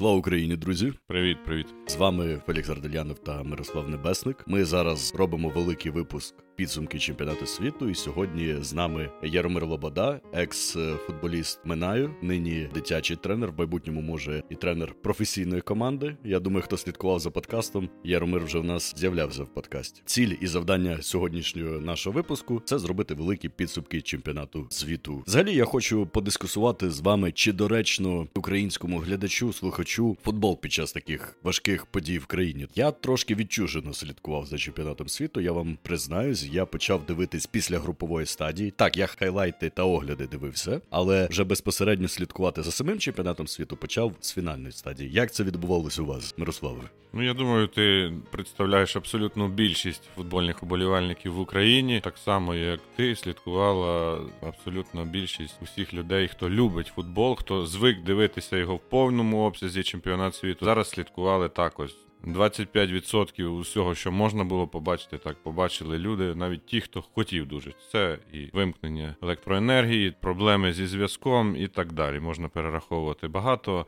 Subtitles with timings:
[0.00, 0.92] Слава Україні, друзі!
[1.06, 1.66] Привіт, привіт!
[1.86, 4.44] З вами Фелікс Ардельянов та Мирослав Небесник.
[4.46, 7.88] Ми зараз робимо великий випуск підсумки чемпіонату світу.
[7.88, 13.50] І сьогодні з нами Яромир Лобода, екс-футболіст Минаю, нині дитячий тренер.
[13.50, 16.16] В майбутньому може і тренер професійної команди.
[16.24, 17.88] Я думаю, хто слідкував за подкастом.
[18.04, 20.02] Яромир вже в нас з'являвся в подкасті.
[20.04, 25.22] Ціль і завдання сьогоднішнього нашого випуску це зробити великі підсумки чемпіонату світу.
[25.26, 31.36] Взагалі, я хочу подискусувати з вами, чи доречно українському глядачу, слухачу футбол під час таких
[31.42, 32.66] важких подій в країні.
[32.74, 35.40] Я трошки відчужено слідкував за чемпіонатом світу.
[35.40, 38.70] Я вам признаюсь я почав дивитись після групової стадії.
[38.70, 44.12] Так, я хайлайти та огляди дивився, але вже безпосередньо слідкувати за самим чемпіонатом світу почав
[44.20, 45.10] з фінальної стадії.
[45.12, 46.82] Як це відбувалося у вас, Мирославе?
[47.12, 53.16] Ну я думаю, ти представляєш абсолютну більшість футбольних уболівальників в Україні, так само як ти
[53.16, 59.82] слідкувала абсолютно більшість усіх людей, хто любить футбол, хто звик дивитися його в повному обсязі
[59.82, 60.64] чемпіонат світу.
[60.64, 67.02] Зараз слідкували також 25% усього, що можна було побачити, так побачили люди, навіть ті, хто
[67.02, 67.72] хотів дуже.
[67.92, 72.20] Це і вимкнення електроенергії, проблеми зі зв'язком і так далі.
[72.20, 73.86] Можна перераховувати багато.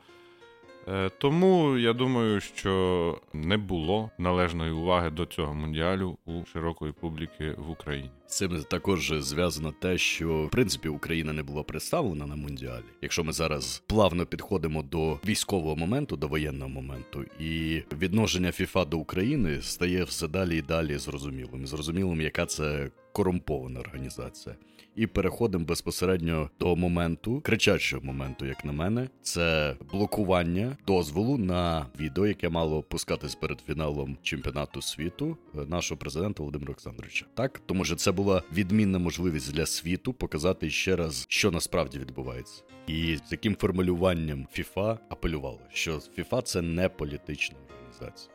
[0.87, 7.55] Е, тому я думаю, що не було належної уваги до цього мундіалю у широкої публіки
[7.57, 8.09] в Україні.
[8.27, 12.83] З цим також зв'язано те, що в принципі Україна не була представлена на мундіалі.
[13.01, 18.97] Якщо ми зараз плавно підходимо до військового моменту, до воєнного моменту, і відношення ФІФА до
[18.97, 21.67] України стає все далі і далі зрозумілим.
[21.67, 24.55] Зрозумілим, яка це корумпована організація.
[24.95, 32.27] І переходимо безпосередньо до моменту, кричачого моменту, як на мене, це блокування дозволу на відео,
[32.27, 37.25] яке мало пускатись перед фіналом чемпіонату світу е, нашого президента Володимира Олександровича.
[37.33, 42.63] Так, тому що це була відмінна можливість для світу показати ще раз, що насправді відбувається.
[42.87, 48.33] І з яким формулюванням ФІФА апелювало, що ФІФА це не політична організація.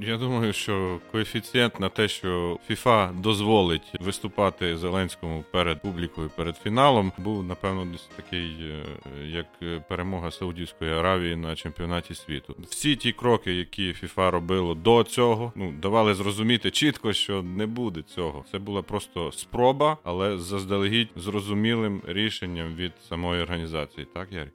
[0.00, 7.12] Я думаю, що коефіцієнт на те, що ФІФА дозволить виступати Зеленському перед публікою перед фіналом,
[7.18, 8.84] був напевно десь такий, е,
[9.26, 9.46] як
[9.88, 12.56] перемога Саудівської Аравії на чемпіонаті світу.
[12.68, 18.02] Всі ті кроки, які ФІФА робило до цього, ну давали зрозуміти чітко, що не буде
[18.02, 18.44] цього.
[18.52, 24.06] Це була просто спроба, але заздалегідь зрозумілим рішенням від самої організації.
[24.14, 24.50] Так, Ярі?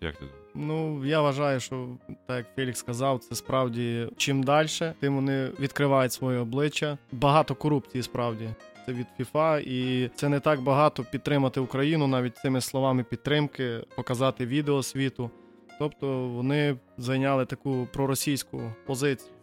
[0.00, 0.43] Як ти думаєш?
[0.54, 1.88] Ну, я вважаю, що
[2.26, 4.68] так як Фелікс сказав, це справді чим далі,
[5.00, 6.98] тим вони відкривають своє обличчя.
[7.12, 8.48] Багато корупції справді.
[8.86, 14.46] Це від ФІФА, і це не так багато підтримати Україну, навіть цими словами підтримки, показати
[14.46, 15.30] відео світу.
[15.78, 19.33] Тобто вони зайняли таку проросійську позицію.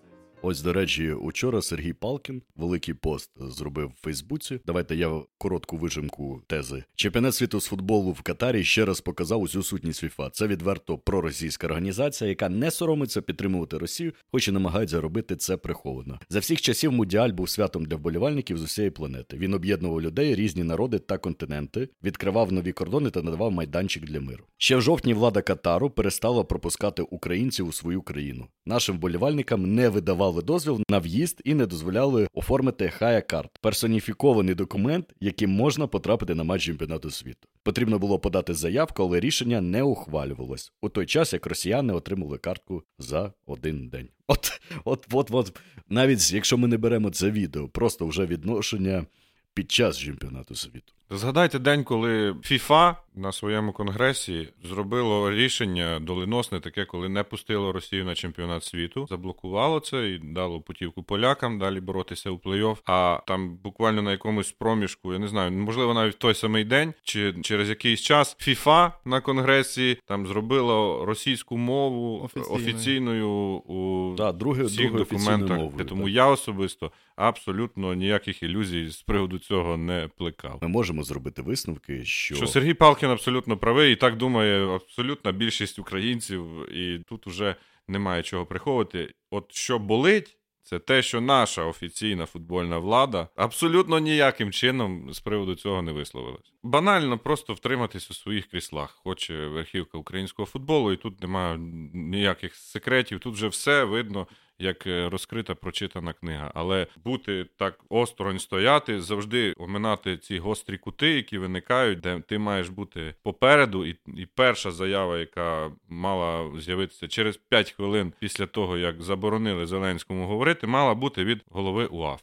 [0.43, 4.59] Ось, до речі, учора Сергій Палкін великий пост зробив в Фейсбуці.
[4.65, 6.83] Давайте я коротку вижимку тези.
[6.95, 10.29] Чемпіонат світу з футболу в Катарі ще раз показав усю сутність ФІФА.
[10.29, 16.19] Це відверто проросійська організація, яка не соромиться підтримувати Росію, хоч і намагається робити це приховано.
[16.29, 19.37] За всіх часів Мудіаль був святом для вболівальників з усієї планети.
[19.37, 24.43] Він об'єднував людей, різні народи та континенти, відкривав нові кордони та надавав майданчик для миру.
[24.57, 28.47] Ще в жовтні влада Катару перестала пропускати українців у свою країну.
[28.65, 34.55] Нашим вболівальникам не видавали давали дозвіл на в'їзд і не дозволяли оформити хая карт персоніфікований
[34.55, 37.47] документ, яким можна потрапити на матч чемпіонату світу.
[37.63, 42.83] Потрібно було подати заявку, але рішення не ухвалювалось у той час, як росіяни отримали картку
[42.99, 44.07] за один день.
[44.27, 45.59] От, от, от, от,
[45.89, 49.05] навіть якщо ми не беремо це відео, просто вже відношення
[49.53, 50.93] під час чемпіонату світу.
[51.09, 58.05] Згадайте день, коли ФІФА на своєму конгресі зробило рішення доленосне, таке, коли не пустило Росію
[58.05, 62.77] на чемпіонат світу, заблокувало це і дало путівку полякам далі боротися у плей-офф.
[62.85, 66.93] А там буквально на якомусь проміжку, я не знаю, можливо, навіть в той самий день
[67.03, 74.31] чи через якийсь час ФІФА на конгресі там зробило російську мову Офіційною, офіційною у да,
[74.31, 75.57] друге, всіх друге документах.
[75.57, 80.59] Мовою, Тому я особисто абсолютно ніяких ілюзій з приводу цього не плекав.
[80.61, 85.79] Ми можемо зробити висновки, що що Сергій Палкін абсолютно правий, і так думає абсолютна більшість
[85.79, 87.55] українців, і тут уже
[87.87, 89.13] немає чого приховувати.
[89.31, 90.37] От що болить.
[90.63, 96.53] Це те, що наша офіційна футбольна влада абсолютно ніяким чином з приводу цього не висловилась.
[96.63, 98.89] Банально просто втриматись у своїх кріслах.
[99.03, 101.57] Хоче верхівка українського футболу, і тут немає
[101.93, 103.19] ніяких секретів.
[103.19, 104.27] Тут вже все видно
[104.61, 106.51] як е, розкрита прочитана книга.
[106.55, 112.69] Але бути так осторонь стояти, завжди оминати ці гострі кути, які виникають, де ти маєш
[112.69, 119.01] бути попереду, і, і перша заява, яка мала з'явитися через 5 хвилин після того, як
[119.01, 122.21] заборонили Зеленському говорити, мала бути від голови УАФ.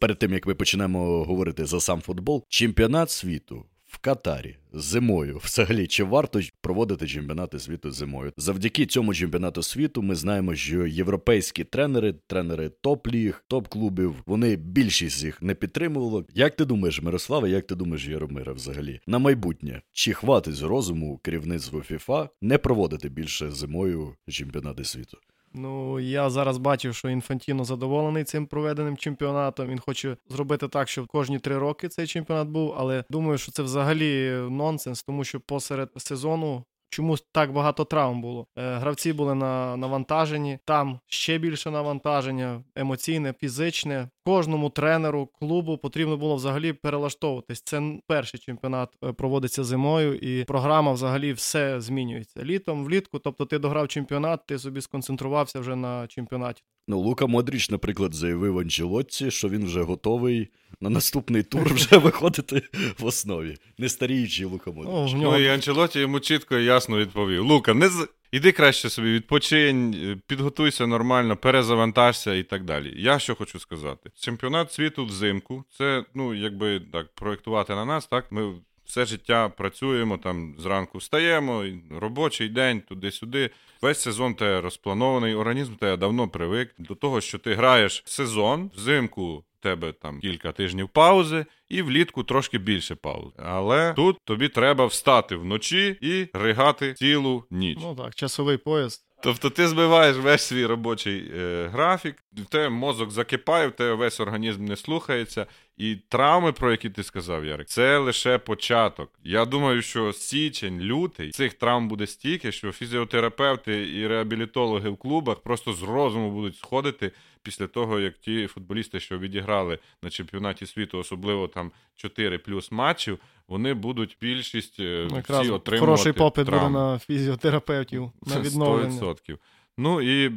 [0.00, 5.40] Перед тим як ми почнемо говорити за сам футбол, чемпіонат світу в Катарі зимою.
[5.44, 8.32] Взагалі, чи варто проводити чемпіонати світу зимою?
[8.36, 15.42] Завдяки цьому чемпіонату світу ми знаємо, що європейські тренери, тренери топ-ліг, топ-клубів, вони більшість їх
[15.42, 16.24] не підтримували.
[16.34, 19.82] Як ти думаєш, Мирославе, як ти думаєш, Яромира, взагалі на майбутнє?
[19.92, 25.18] Чи хватить з розуму керівництву ФІФА не проводити більше зимою чемпіонати світу?
[25.52, 29.68] Ну, я зараз бачив, що Інфантіно задоволений цим проведеним чемпіонатом.
[29.68, 32.74] Він хоче зробити так, щоб кожні три роки цей чемпіонат був.
[32.76, 38.46] Але думаю, що це взагалі нонсенс, тому що посеред сезону Чомусь так багато травм було.
[38.58, 44.08] Е, гравці були на навантаженні, там ще більше навантаження, емоційне, фізичне.
[44.24, 47.62] Кожному тренеру клубу потрібно було взагалі перелаштовуватись.
[47.62, 52.44] Це перший чемпіонат е, проводиться зимою, і програма взагалі все змінюється.
[52.44, 53.18] Літом, влітку.
[53.18, 56.62] Тобто, ти дограв чемпіонат, ти собі сконцентрувався вже на чемпіонаті.
[56.88, 60.48] Ну, Лука Модріч, наприклад, заявив Анчелотці, що він вже готовий
[60.80, 62.62] на наступний тур вже виходити
[62.98, 63.56] в основі.
[63.78, 65.12] Не старіючий Лука Модріч.
[65.14, 68.08] Ну, ну і Анчелоті йому чітко і ясно відповів: Лука, не з.
[68.32, 72.94] Іди краще собі відпочинь, підготуйся нормально, перезавантажся і так далі.
[72.96, 78.06] Я що хочу сказати: чемпіонат світу взимку, це ну якби так проєктувати на нас.
[78.06, 78.52] Так ми
[78.90, 83.50] все життя працюємо там зранку встаємо, робочий день туди-сюди.
[83.82, 89.44] Весь сезон те розпланований, організм тебе давно привик до того, що ти граєш сезон взимку.
[89.62, 93.36] Тебе там кілька тижнів паузи, і влітку трошки більше паузи.
[93.36, 97.78] Але тут тобі треба встати вночі і ригати цілу ніч.
[97.82, 99.04] Ну так, часовий пояс.
[99.22, 104.20] Тобто ти збиваєш весь свій робочий е, графік, в тебе мозок закипає, в тебе весь
[104.20, 105.46] організм не слухається.
[105.80, 109.10] І травми, про які ти сказав, Ярик, це лише початок.
[109.24, 115.40] Я думаю, що січень, лютий цих травм буде стільки, що фізіотерапевти і реабілітологи в клубах
[115.40, 117.12] просто з розуму будуть сходити
[117.42, 123.18] після того, як ті футболісти, що відіграли на чемпіонаті світу, особливо там 4 плюс матчів,
[123.48, 129.00] вони будуть більшість е, всі отримувати хороший попит буде на фізіотерапевтів на відновлення.
[129.00, 129.38] 100%.
[129.82, 130.32] Ну і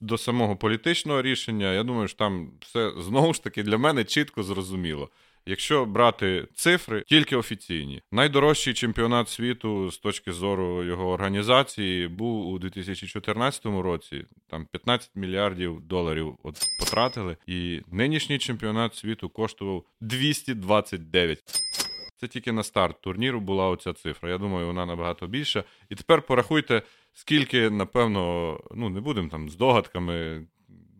[0.00, 4.42] до самого політичного рішення, я думаю, що там все знову ж таки для мене чітко
[4.42, 5.10] зрозуміло.
[5.46, 12.58] Якщо брати цифри, тільки офіційні, найдорожчий чемпіонат світу з точки зору його організації був у
[12.58, 14.24] 2014 році.
[14.50, 21.85] Там 15 мільярдів доларів от потратили, і нинішній чемпіонат світу коштував 229.
[22.16, 24.30] Це тільки на старт турніру була оця цифра.
[24.30, 25.64] Я думаю, вона набагато більша.
[25.88, 26.82] І тепер порахуйте,
[27.12, 30.46] скільки, напевно, ну не будемо там з догадками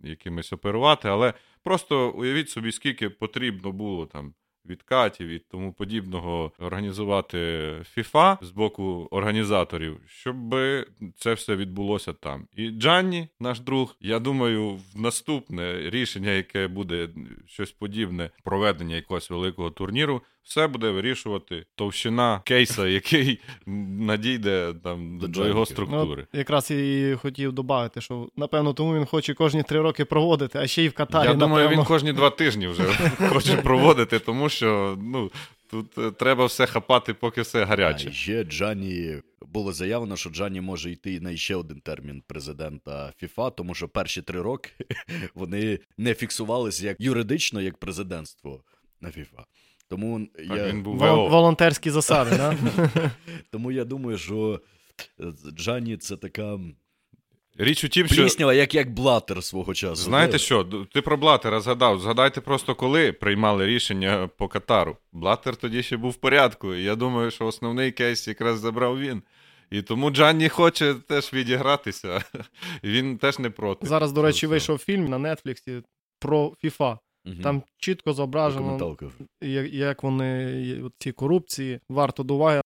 [0.05, 4.35] якимись оперувати, але просто уявіть собі, скільки потрібно було там.
[4.69, 7.37] Відкатів і тому подібного організувати
[7.97, 10.37] FIFA з боку організаторів, щоб
[11.17, 12.49] це все відбулося там.
[12.53, 17.09] І Джанні, наш друг, я думаю, в наступне рішення, яке буде
[17.47, 25.29] щось подібне, проведення якогось великого турніру, все буде вирішувати товщина кейса, який надійде там до,
[25.29, 26.27] до його структури.
[26.33, 30.67] Ну, якраз і хотів додати, що напевно тому він хоче кожні три роки проводити, а
[30.67, 31.29] ще й в Катарі.
[31.29, 31.83] Я думаю, напевно.
[31.83, 32.83] він кожні два тижні вже
[33.29, 35.31] хоче проводити, тому що ну.
[35.71, 38.09] Тут е, треба все хапати, поки все гаряче.
[38.09, 43.51] А ще Джані було заявлено, що Джані може йти на ще один термін президента ФІФА,
[43.51, 44.71] тому що перші три роки
[45.35, 48.65] вони не фіксувалися як юридично, як президентство
[49.01, 49.45] на ФІФА.
[49.89, 50.69] Тому так, я...
[50.69, 52.57] він був Вол- волонтерські засади, да?
[53.51, 54.61] Тому я думаю, що
[55.57, 56.59] Джані це така.
[57.59, 58.53] Річ у тім, що...
[58.53, 60.03] Як як Блатер свого часу.
[60.03, 62.01] Знаєте що, ти про Блатера згадав.
[62.01, 64.97] Згадайте просто, коли приймали рішення по Катару.
[65.13, 66.75] Блатер тоді ще був в порядку.
[66.75, 69.23] І я думаю, що основний кейс якраз забрав він.
[69.71, 72.25] І тому Джанні хоче теж відігратися.
[72.85, 73.87] Він теж не проти.
[73.87, 75.83] Зараз, до речі, вийшов фільм на Нетфліксі
[76.19, 76.99] про FIFA.
[77.27, 77.37] Угу.
[77.43, 78.97] Там чітко зображено,
[79.41, 82.61] як, як вони ці корупції варто до уваги.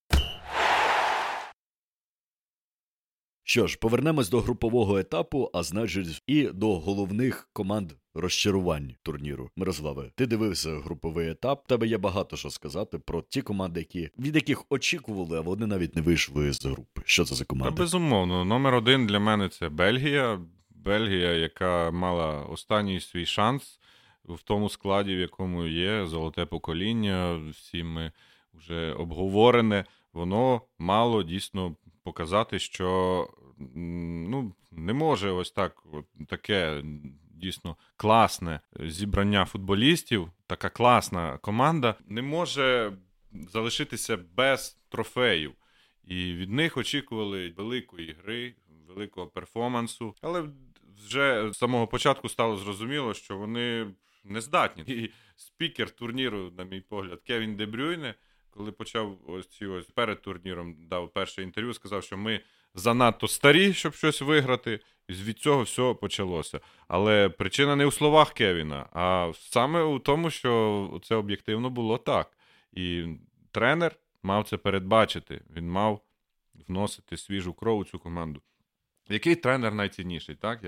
[3.50, 9.50] Що ж, повернемось до групового етапу, а значить, і до головних команд розчарувань турніру.
[9.56, 11.66] Мирославе, ти дивився груповий етап.
[11.66, 15.96] Тебе є багато що сказати про ті команди, які від яких очікували, а вони навіть
[15.96, 17.02] не вийшли з групи.
[17.04, 17.76] Що це за команда?
[17.76, 20.40] Та, безумовно, номер один для мене це Бельгія.
[20.70, 23.79] Бельгія, яка мала останній свій шанс
[24.24, 28.12] в тому складі, в якому є золоте покоління, всі ми
[28.54, 33.28] вже обговорене, воно мало дійсно показати, що
[33.74, 36.82] ну, не може ось так от, таке
[37.34, 42.92] дійсно класне зібрання футболістів, така класна команда, не може
[43.32, 45.52] залишитися без трофеїв.
[46.04, 48.54] І від них очікували великої гри,
[48.88, 50.14] великого перформансу.
[50.20, 50.44] Але
[51.06, 53.86] вже з самого початку стало зрозуміло, що вони
[54.24, 54.84] не здатні.
[54.86, 58.14] І спікер турніру, на мій погляд, Кевін Дебрюйне,
[58.50, 62.40] коли почав ось ці ось перед турніром, дав перше інтерв'ю, сказав, що ми
[62.74, 64.80] занадто старі, щоб щось виграти.
[65.08, 66.60] І від цього все почалося.
[66.88, 72.38] Але причина не у словах Кевіна, а саме у тому, що це об'єктивно було так.
[72.72, 73.06] І
[73.50, 75.42] тренер мав це передбачити.
[75.56, 76.00] Він мав
[76.68, 78.42] вносити свіжу кров у цю команду.
[79.08, 80.60] Який тренер найцінніший, так?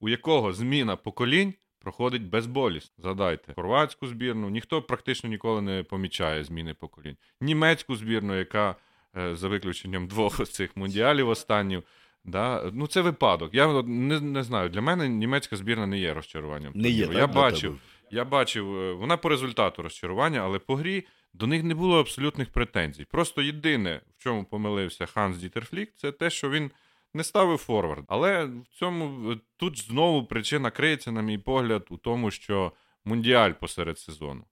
[0.00, 2.94] У якого зміна поколінь проходить безболісно.
[2.98, 7.16] Згадайте, хорватську збірну ніхто практично ніколи не помічає зміни поколінь.
[7.40, 8.76] Німецьку збірну, яка
[9.16, 11.80] е, за виключенням двох цих мундіалів останніх,
[12.24, 13.54] да, ну це випадок.
[13.54, 14.68] Я не, не знаю.
[14.68, 16.72] Для мене німецька збірна не є розчаруванням.
[16.74, 17.78] Не є, так, Я бачив,
[18.10, 21.06] я бачив, е, вона по результату розчарування, але по грі.
[21.32, 23.04] До них не було абсолютних претензій.
[23.04, 26.70] Просто єдине, в чому помилився Ханс Дітерфлік, це те, що він
[27.14, 28.04] не ставив форвард.
[28.08, 32.72] Але в цьому тут знову причина криється, на мій погляд, у тому, що
[33.04, 34.44] мундіаль посеред сезону.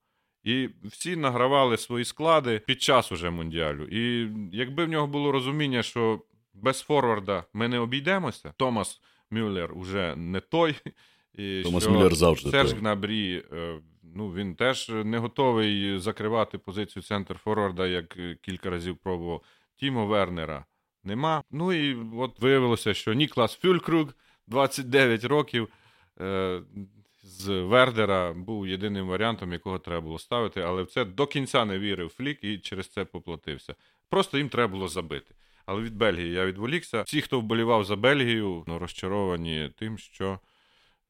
[0.44, 3.84] І всі награвали свої склади під час уже мундіалю.
[3.84, 6.22] І якби в нього було розуміння, що
[6.54, 9.00] без форварда ми не обійдемося, Томас
[9.30, 10.74] Мюллер уже не той.
[11.34, 12.78] І Томас що Мюллер завжди Серж той.
[12.78, 19.42] Гнабрі, е, ну він теж не готовий закривати позицію центр форварда, як кілька разів пробував.
[19.76, 20.64] Тімо Вернера
[21.08, 21.42] нема.
[21.50, 24.08] Ну і от виявилося, що Ніклас Фюлькруг,
[24.46, 25.68] 29 років.
[26.20, 26.60] Е,
[27.22, 31.78] з Вердера був єдиним варіантом, якого треба було ставити, але в це до кінця не
[31.78, 33.74] вірив Флік і через це поплатився.
[34.08, 35.34] Просто їм треба було забити.
[35.66, 37.02] Але від Бельгії я відволікся.
[37.02, 40.38] Всі, хто вболівав за Бельгію, ну, розчаровані тим, що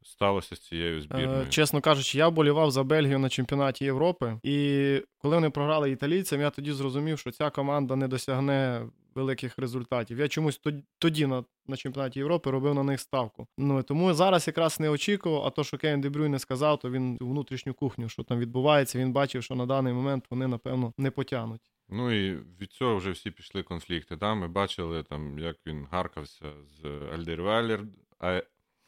[0.08, 1.42] сталося з цією збірною.
[1.42, 6.40] Е, чесно кажучи, я вболівав за Бельгію на чемпіонаті Європи, і коли вони програли італійцям,
[6.40, 10.18] я тоді зрозумів, що ця команда не досягне великих результатів.
[10.18, 10.60] Я чомусь
[10.98, 13.46] тоді на на чемпіонаті Європи робив на них ставку.
[13.58, 15.46] Ну тому зараз якраз не очікував.
[15.46, 18.98] А то, що Кевін Дебрюй не сказав, то він внутрішню кухню, що там відбувається.
[18.98, 21.60] Він бачив, що на даний момент вони напевно не потягнуть.
[21.88, 24.16] Ну і від цього вже всі пішли конфлікти.
[24.16, 26.44] Там ми бачили, там, як він гаркався
[26.82, 26.84] з
[27.14, 27.84] Альдервалер,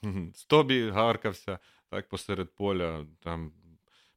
[0.02, 1.58] а з Тобі гаркався
[1.90, 3.06] так посеред поля.
[3.20, 3.52] Там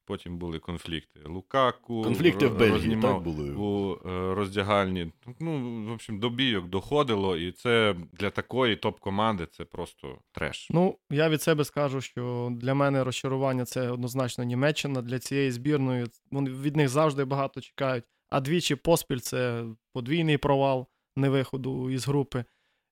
[0.05, 1.19] Потім були конфлікти.
[1.25, 5.11] Лукаку конфлікти в Бельгії так були у е, роздягальні.
[5.39, 10.67] Ну, в общем, до бійок доходило, і це для такої топ-команди це просто треш.
[10.71, 15.01] Ну, я від себе скажу, що для мене розчарування це однозначно Німеччина.
[15.01, 18.05] Для цієї збірної вони від них завжди багато чекають.
[18.29, 22.45] А двічі поспіль це подвійний провал невиходу із групи.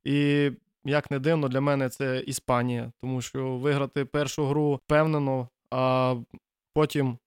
[0.04, 0.52] І
[0.86, 6.16] як не дивно, для мене це Іспанія, тому що виграти першу гру впевнено, а
[6.74, 7.18] потім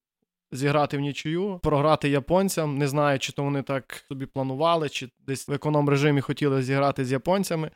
[0.53, 2.79] зіграти в нічию, програти японцям.
[2.79, 7.05] Не знаю, чи то вони так собі планували, чи десь в економ режимі хотіли зіграти
[7.05, 7.71] з японцями.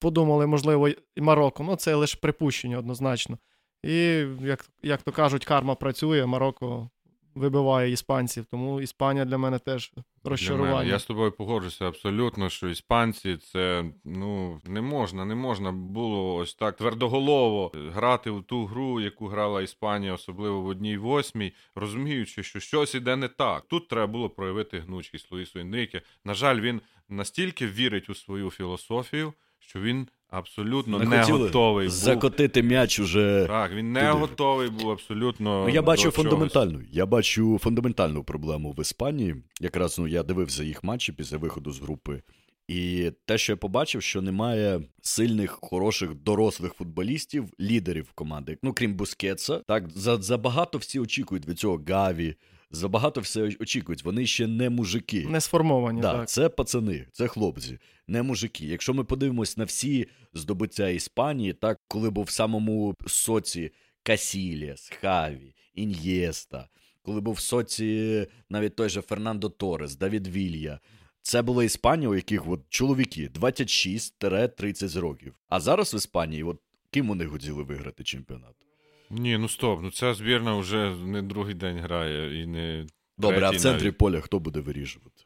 [0.00, 1.62] Подумали, можливо, і Марокко.
[1.62, 3.38] Ну, це лише припущення однозначно.
[3.82, 3.96] І,
[4.40, 6.90] як як то кажуть, карма працює, Марокко
[7.34, 8.44] вибиває іспанців.
[8.50, 9.92] Тому Іспанія для мене теж
[10.24, 10.74] розчарування.
[10.74, 10.88] Мене.
[10.90, 16.54] Я з тобою погоджуся абсолютно, що іспанці це ну не можна, не можна було ось
[16.54, 22.60] так твердоголово грати в ту гру, яку грала Іспанія, особливо в одній восьмій, розуміючи, що
[22.60, 23.64] щось іде не так.
[23.68, 26.02] Тут треба було проявити гнучкість Луїсу Енріке.
[26.24, 29.32] На жаль, він настільки вірить у свою філософію,
[29.68, 31.94] що він абсолютно не, не готовий був.
[31.94, 33.44] закотити м'яч уже.
[33.48, 34.12] Так, він не туди.
[34.12, 35.64] готовий був абсолютно.
[35.66, 36.80] Ну, я бачу фундаментальну.
[36.90, 39.36] Я бачу фундаментальну проблему в Іспанії.
[39.60, 42.22] Якраз ну я дивився їх матчі після виходу з групи.
[42.68, 48.58] І те, що я побачив, що немає сильних, хороших, дорослих футболістів, лідерів команди.
[48.62, 52.34] Ну крім Бускетса, так за забагато всі очікують від цього Гаві,
[52.70, 54.04] забагато все очікують.
[54.04, 55.26] Вони ще не мужики.
[55.28, 56.00] Не сформовані.
[56.00, 56.28] Да, так.
[56.28, 58.66] Це пацани, це хлопці, не мужики.
[58.66, 63.70] Якщо ми подивимось на всі здобуття Іспанії, так коли був в самому соці
[64.02, 66.68] Касіліас, Хаві, Ін'єста,
[67.02, 70.80] коли був в соці навіть той же Фернандо Торес, Давід Вілья.
[71.22, 75.34] Це була Іспанія, у яких от чоловіки 26-30 років.
[75.48, 78.54] А зараз в Іспанії, от ким вони хотіли виграти чемпіонат?
[79.16, 82.86] Ні, ну стоп, ну ця збірна вже не другий день грає і не.
[83.18, 83.98] Добре, а в центрі навіть.
[83.98, 85.22] поля хто буде вирішувати?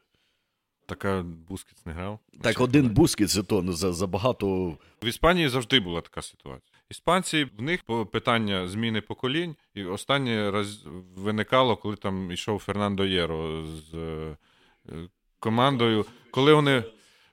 [0.85, 2.19] Така Бускіц не грав.
[2.41, 4.77] Так, Чи один Бускіц, це то ну, за, за багато.
[5.03, 6.77] В Іспанії завжди була така ситуація.
[6.89, 13.65] Іспанці в них питання зміни поколінь, і останнє раз виникало, коли там йшов Фернандо Єро
[13.65, 14.35] з е,
[15.39, 16.83] командою, коли вони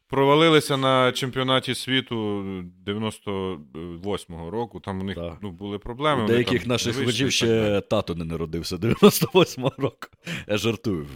[0.08, 2.42] провалилися на чемпіонаті світу
[2.86, 4.80] 98-го року.
[4.80, 5.38] Там у них Так.
[5.42, 6.24] ну, були проблеми.
[6.24, 7.30] У деяких там наших далі.
[7.30, 10.08] ще тато не народився 98-го року.
[10.48, 11.06] Я жартую.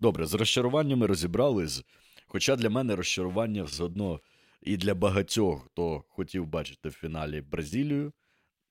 [0.00, 1.82] Добре, з розчаруваннями розібрались.
[2.26, 4.20] Хоча для мене розчарування все одно
[4.62, 8.12] і для багатьох, хто хотів бачити в фіналі Бразилію,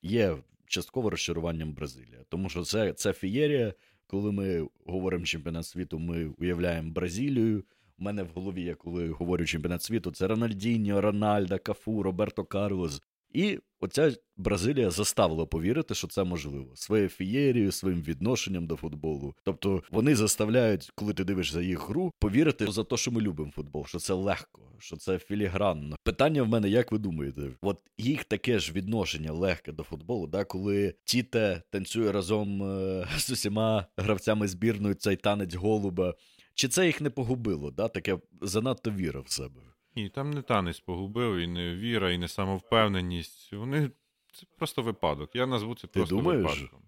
[0.01, 0.37] є
[0.67, 2.19] частково розчаруванням Бразилія.
[2.29, 3.73] Тому що це, це фієрія,
[4.11, 7.63] коли ми говоримо чемпіонат світу, ми уявляємо Бразилію.
[7.99, 13.01] У мене в голові, я коли говорю чемпіонат світу, це Рональдіньо, Рональда, Кафу, Роберто Карлос.
[13.33, 19.33] І оця Бразилія заставила повірити, що це можливо своєю фієрією, своїм відношенням до футболу.
[19.43, 23.85] Тобто вони заставляють, коли ти дивишся їх гру, повірити за те, що ми любимо футбол,
[23.85, 25.95] що це легко, що це філігранно.
[26.03, 30.43] Питання в мене, як ви думаєте, от їх таке ж відношення легке до футболу, да,
[30.45, 36.13] коли Тіте танцює разом е- з усіма гравцями збірної цей танець голуба.
[36.53, 37.71] Чи це їх не погубило?
[37.71, 39.61] да, Таке занадто віра в себе.
[39.95, 43.53] Ні, там не танець погубив, і не віра, і не самовпевненість.
[43.53, 43.91] Вони
[44.33, 45.35] це просто випадок.
[45.35, 46.43] Я назву це Ти просто думаєш?
[46.43, 46.79] випадком.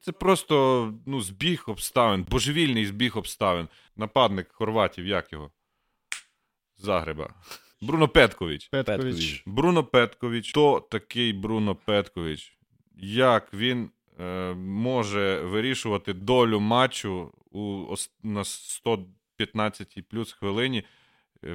[0.00, 3.68] Це просто ну, збіг обставин, божевільний збіг обставин.
[3.96, 5.50] Нападник хорватів, як його?
[6.76, 7.34] Загреба.
[7.80, 8.68] Бруно Петкович.
[8.68, 9.42] Петкович.
[9.46, 10.50] Бруно Петкович.
[10.50, 12.58] Хто такий Бруно Петкович?
[12.96, 13.90] Як він
[14.20, 20.84] е, може вирішувати долю матчу у, ос- на 115 плюс хвилині,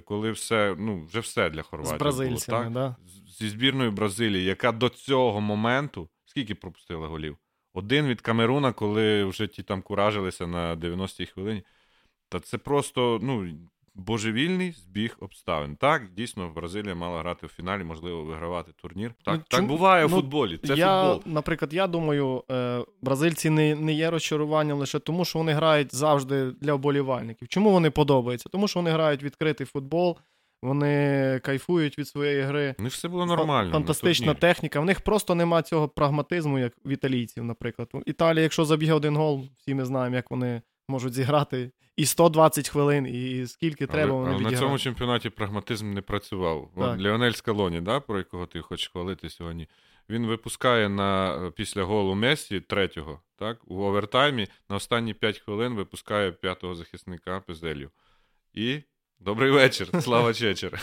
[0.05, 2.73] коли все, ну, вже все для З бразильцями, було, так?
[2.73, 2.95] Да?
[3.39, 7.37] Зі збірною Бразилії, яка до цього моменту скільки пропустила голів?
[7.73, 11.63] Один від Камеруна, коли вже ті там куражилися на 90-й хвилині.
[12.29, 13.57] Та це просто ну,
[13.97, 15.75] божевільний збіг обставин.
[15.75, 19.13] Так, дійсно, Бразилія мала грати в фіналі, можливо, вигравати турнір.
[19.25, 20.57] Так, Ну, так чому- буває у ну, футболі.
[20.57, 21.33] Це я, футбол.
[21.33, 26.51] наприклад, я думаю, е, бразильці не, не є розчаруванням лише тому, що вони грають завжди
[26.51, 27.47] для вболівальників.
[27.47, 28.49] Чому вони подобаються?
[28.49, 30.17] Тому що вони грають відкритий футбол,
[30.63, 32.75] вони кайфують від своєї гри.
[32.79, 33.71] Них все було нормально.
[33.71, 34.79] Фантастична техніка.
[34.79, 37.89] В них просто нема цього прагматизму, як в італійців, наприклад.
[38.05, 43.07] Італія, якщо заб'є один гол, всі ми знаємо, як вони можуть зіграти і 120 хвилин,
[43.07, 46.71] і скільки треба, вони але на цьому чемпіонаті прагматизм не працював.
[46.77, 46.99] Так.
[46.99, 49.67] Леонель Скалоні, да, про якого ти хочеш хвалити сьогодні.
[50.09, 56.31] Він випускає на після голу Месі третього, так, у овертаймі на останні 5 хвилин випускає
[56.31, 57.89] п'ятого захисника Пезелю.
[58.53, 58.81] І
[59.19, 60.81] добрий вечір, слава Чечер.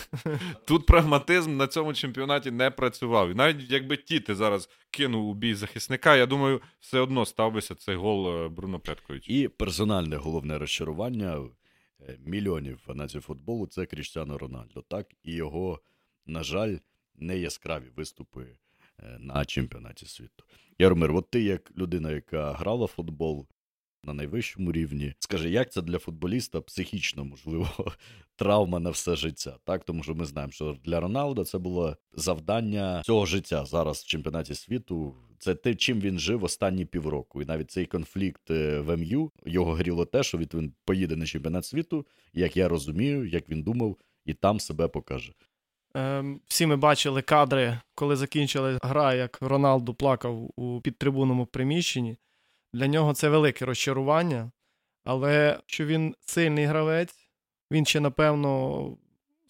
[0.66, 3.30] Тут прагматизм на цьому чемпіонаті не працював.
[3.30, 7.96] І навіть якби Тіти зараз кинув у бій захисника, я думаю, все одно ставбися цей
[7.96, 9.28] гол е, Бруно Петкович.
[9.28, 11.48] І персональне головне розчарування
[12.00, 14.82] е, мільйонів фанатів футболу це Кріштіано Рональдо.
[14.88, 15.80] Так, і його,
[16.26, 16.76] на жаль,
[17.16, 18.46] не яскраві виступи
[19.02, 20.44] е, на чемпіонаті світу.
[20.78, 23.46] Яромир, от ти, як людина, яка грала в футбол
[24.04, 27.68] на найвищому рівні, скажи, як це для футболіста психічно, можливо,
[28.36, 29.56] травма на все життя?
[29.64, 34.06] Так, тому що ми знаємо, що для Роналда це було завдання цього життя зараз в
[34.06, 35.14] чемпіонаті світу.
[35.38, 37.42] Це те, чим він жив останні півроку.
[37.42, 41.64] І навіть цей конфлікт е, в МЮ його гріло те, що він поїде на чемпіонат
[41.64, 45.32] світу, як я розумію, як він думав, і там себе покаже.
[45.94, 52.16] Ем, всі ми бачили кадри, коли закінчилась гра, як Роналду плакав у підтрибунному приміщенні.
[52.74, 54.50] Для нього це велике розчарування.
[55.04, 57.14] Але що він сильний гравець,
[57.70, 58.96] він ще, напевно,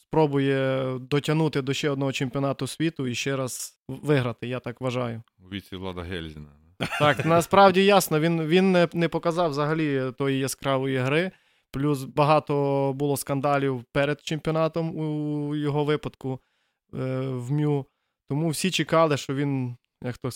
[0.00, 5.22] спробує дотягнути до ще одного чемпіонату світу і ще раз виграти, я так вважаю.
[5.38, 6.48] У віці Влада Гельзіна.
[6.98, 11.30] Так, насправді ясно, він, він не, не показав взагалі тої яскравої гри.
[11.70, 16.40] Плюс багато було скандалів перед чемпіонатом у його випадку
[16.94, 17.86] е, в МЮ.
[18.28, 20.30] Тому всі чекали, що він як то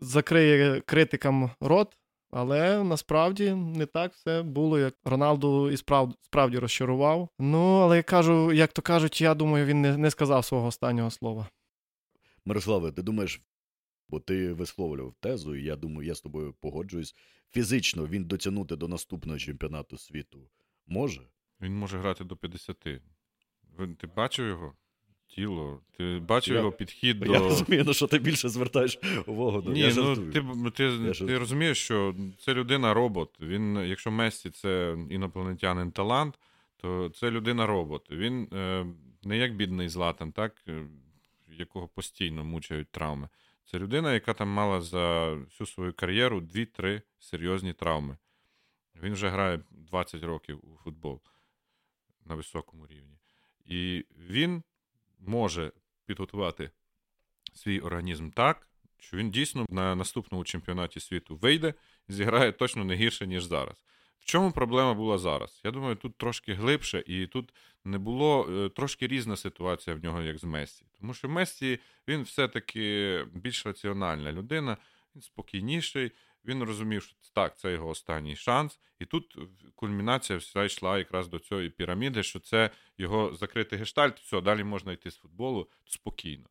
[0.00, 1.96] закриє критикам рот.
[2.30, 7.28] Але насправді не так все було, як Роналду і справ, справді розчарував.
[7.38, 11.10] Ну, але я кажу, як то кажуть, я думаю, він не, не сказав свого останнього
[11.10, 11.48] слова.
[12.44, 13.42] Мирославе, ти думаєш,
[14.08, 17.14] бо ти висловлював тезу, і я думаю, я з тобою погоджуюсь.
[17.50, 20.50] Фізично він дотягнути до наступного чемпіонату світу
[20.86, 21.22] може?
[21.60, 22.76] Він може грати до 50.
[23.98, 24.74] Ти бачив його?
[25.34, 27.32] Тіло, ти бачив Я- його підхід до.
[27.32, 29.62] Я розумію, на що ти більше звертаєш увагу.
[29.66, 30.32] Ну, Ні, я ну жартую.
[30.32, 33.40] ти, б- ти, ти розумієш, що це людина-робот.
[33.40, 36.38] Він, якщо Мессі це інопланетянин талант,
[36.76, 38.10] то це людина-робот.
[38.10, 38.86] Він е,
[39.22, 40.82] не як бідний Златан, так, е,
[41.58, 43.28] якого постійно мучають травми.
[43.64, 48.16] Це людина, яка там мала за всю свою кар'єру 2-3 серйозні травми.
[49.02, 51.20] Він вже грає 20 років у футбол
[52.24, 53.18] на високому рівні.
[53.66, 54.62] І він
[55.26, 55.72] може
[56.06, 56.70] підготувати
[57.54, 61.74] свій організм так, що він дійсно на наступному чемпіонаті світу вийде
[62.08, 63.74] і зіграє точно не гірше, ніж зараз.
[64.18, 65.60] В чому проблема була зараз?
[65.64, 67.54] Я думаю, тут трошки глибше, і тут
[67.84, 70.86] не було е, трошки різна ситуація в нього, як з Месі.
[71.00, 71.78] Тому що Месі
[72.08, 74.76] він все-таки більш раціональна людина,
[75.14, 76.12] він спокійніший.
[76.44, 78.80] Він розумів, що так, це його останній шанс.
[78.98, 79.38] І тут
[79.74, 84.92] кульмінація вся йшла якраз до цієї піраміди, що це його закритий гештальт, все, далі можна
[84.92, 86.44] йти з футболу спокійно.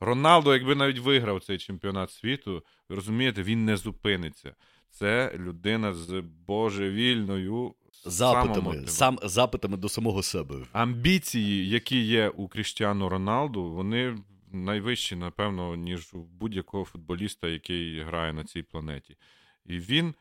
[0.00, 4.54] Роналдо, якби навіть виграв цей чемпіонат світу, ви розумієте, він не зупиниться.
[4.90, 10.54] Це людина з божевільною запитами, сам, запитами до самого себе.
[10.72, 14.16] Амбіції, які є у Кріштіану Роналду, вони
[14.64, 19.16] найвищі, напевно, ніж у будь-якого футболіста, який грає на цій планеті.
[19.64, 20.14] І він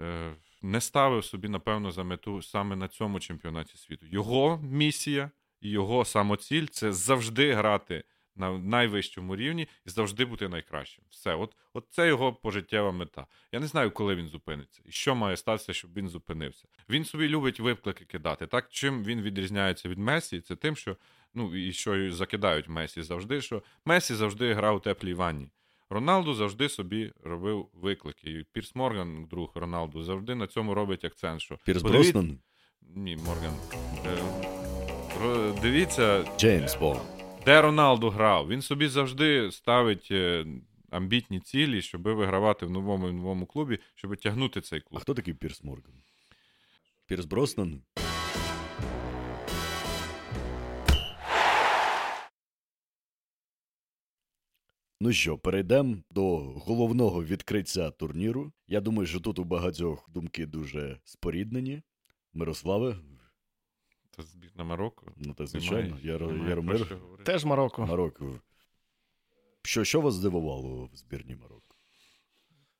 [0.00, 4.06] е, не ставив собі, напевно, за мету саме на цьому чемпіонаті світу.
[4.06, 8.04] Його місія і його самоціль це завжди грати
[8.36, 11.04] на найвищому рівні і завжди бути найкращим.
[11.10, 13.26] Все, от, от це його пожиттєва мета.
[13.52, 16.64] Я не знаю, коли він зупиниться і що має статися, щоб він зупинився.
[16.88, 18.46] Він собі любить виклики кидати.
[18.46, 20.96] Так, чим він відрізняється від Месі, це тим, що
[21.34, 23.40] ну і що закидають Месі завжди.
[23.40, 25.48] Що Месі завжди грав у теплій ванні.
[25.90, 28.30] Роналду завжди собі робив виклики.
[28.30, 31.40] І Пірс Морган, друг Роналду, завжди на цьому робить акцент.
[31.40, 32.38] що Пірс Броснан?
[32.82, 33.54] Ні, Морган.
[35.24, 37.13] Е, дивіться, Джеймс Бонд.
[37.44, 38.48] Де Роналду грав?
[38.48, 40.46] Він собі завжди ставить е,
[40.90, 44.98] амбітні цілі, щоб вигравати в новому новому клубі, щоб тягнути цей клуб.
[44.98, 45.94] А хто такий Пірс Морган?
[47.06, 47.82] Пірс Броснан?
[55.00, 58.52] Ну що, перейдемо до головного відкриття турніру.
[58.68, 61.82] Я думаю, що тут у багатьох думки дуже споріднені.
[62.32, 62.96] Мирославе,
[64.16, 65.12] це збірна Марокко.
[65.16, 66.98] Ну, та звичайно, Яромир.
[67.24, 67.86] Теж Марокко.
[67.86, 68.40] Марокко.
[69.62, 71.76] Що що вас здивувало в збірні Марокко?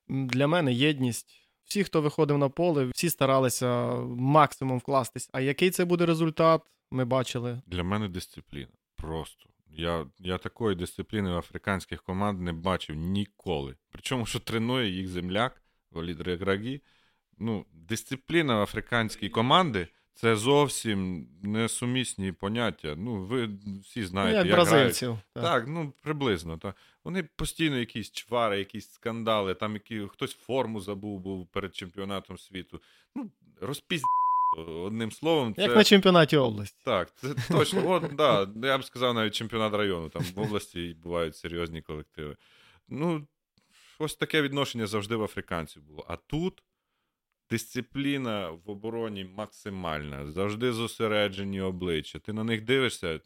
[0.09, 1.41] Для мене єдність.
[1.65, 5.31] Всі, хто виходив на поле, всі старалися максимум вкластись.
[5.33, 7.63] А який це буде результат, ми бачили.
[7.67, 8.73] Для мене дисципліна.
[8.97, 9.51] Просто.
[9.69, 13.77] Я я такої дисципліни в африканських команд не бачив ніколи.
[13.91, 16.83] Причому, що тренує їх земляк, Валід Реграгі.
[17.39, 22.95] Ну, дисципліна в африканській команди це зовсім несумісні поняття.
[22.99, 23.51] Ну, ви
[23.83, 25.19] всі знаєте, як, як бразильців.
[25.33, 25.45] Так.
[25.45, 26.59] так, ну приблизно.
[26.59, 26.77] Так.
[27.05, 32.81] Вони постійно якісь чвари, якісь скандали, там які хтось форму забув був перед чемпіонатом світу.
[33.15, 34.05] Ну, розпізд.
[34.67, 35.63] Одним словом, це...
[35.63, 36.79] як на чемпіонаті області.
[36.85, 37.91] Так, це точно.
[37.91, 40.09] От, да, Я б сказав навіть чемпіонат району.
[40.09, 42.37] Там в області бувають серйозні колективи.
[42.89, 43.27] Ну,
[43.99, 46.07] ось таке відношення завжди в африканців було.
[46.09, 46.63] А тут
[47.55, 52.19] Дисципліна в обороні максимальна, завжди зосереджені обличчя.
[52.19, 53.21] Ти на них дивишся,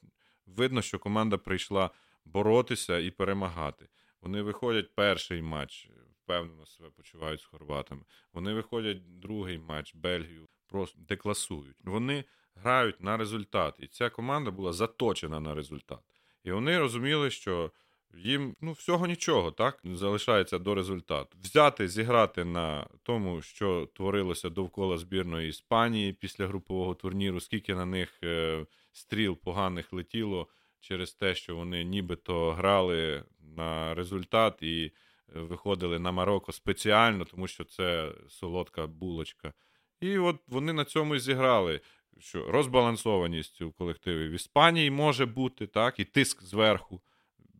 [0.46, 1.90] видно, що команда прийшла
[2.24, 3.88] боротися і перемагати.
[4.20, 5.88] Вони виходять перший матч,
[6.22, 8.02] впевнено себе почувають з хорватами.
[8.32, 11.76] Вони виходять другий матч, Бельгію, просто декласують.
[11.84, 13.74] Вони грають на результат.
[13.78, 16.00] І ця команда була заточена на результат.
[16.44, 17.72] І вони розуміли, що
[18.14, 21.38] їм ну, всього нічого так залишається до результату.
[21.42, 28.18] Взяти, зіграти на тому, що творилося довкола збірної Іспанії після групового турніру, скільки на них
[28.24, 30.48] е, стріл поганих летіло
[30.80, 34.92] через те, що вони нібито грали на результат і е,
[35.40, 39.52] виходили на Марокко спеціально, тому що це солодка булочка.
[40.00, 41.80] І от вони на цьому і зіграли.
[42.20, 47.00] Що розбалансованість у колективі в Іспанії може бути, так, і тиск зверху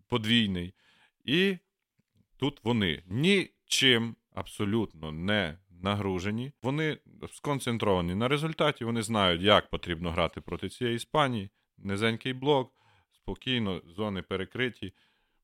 [0.08, 0.74] подвійний.
[1.24, 1.56] І
[2.36, 6.52] тут вони нічим абсолютно не нагружені.
[6.62, 6.98] Вони
[7.32, 11.50] сконцентровані на результаті, вони знають, як потрібно грати проти цієї Іспанії.
[11.78, 12.72] Низенький блок,
[13.12, 14.92] спокійно, зони перекриті,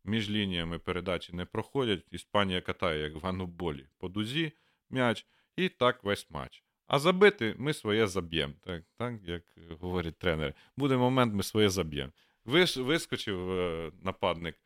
[0.05, 2.05] між лініями передачі не проходять.
[2.11, 4.53] Іспанія катає, як в гануболі, по дузі
[4.90, 6.64] м'яч, і так весь матч.
[6.87, 8.55] А забити ми своє заб'ємо.
[8.64, 9.42] Так, так, як
[9.81, 10.55] говорять тренери.
[10.77, 12.12] Буде момент, ми своє заб'ємо.
[12.44, 14.57] Вис, вискочив е, нападник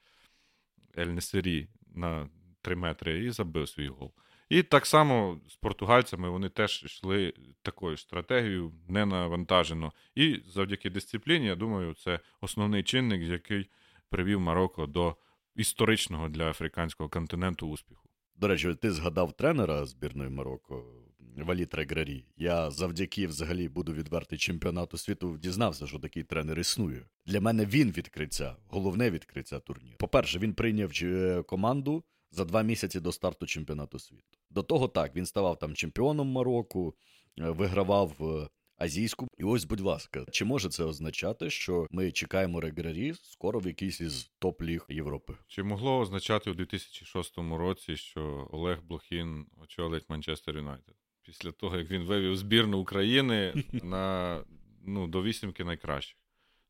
[0.98, 2.28] Ель Несері на
[2.62, 4.12] 3 метри і забив свій гол.
[4.48, 9.92] І так само з португальцями вони теж йшли такою стратегією, не навантажено.
[10.14, 13.70] І завдяки дисципліні, я думаю, це основний чинник, який
[14.10, 15.16] привів Марокко до
[15.54, 18.08] історичного для африканського континенту успіху.
[18.36, 20.97] До речі, ти згадав тренера збірної Марокко
[21.44, 22.24] Валіт Реграрі.
[22.36, 27.02] Я завдяки взагалі буду відвертий чемпіонату світу дізнався, що такий тренер існує.
[27.26, 29.96] Для мене він відкриття, головне відкриття турніру.
[29.98, 34.38] По-перше, він прийняв е, команду за два місяці до старту чемпіонату світу.
[34.50, 36.94] До того так він ставав там чемпіоном Марокко,
[37.38, 38.48] е, вигравав е,
[38.78, 39.28] азійську.
[39.38, 44.00] І ось, будь ласка, чи може це означати, що ми чекаємо реграрі скоро в якийсь
[44.00, 45.34] із топ-ліг Європи?
[45.46, 50.94] Чи могло означати у 2006 році, що Олег Блохін очолить Манчестер Юнайтед?
[51.28, 54.40] Після того, як він вивів збірну України на,
[54.84, 56.18] ну, до вісімки найкращих.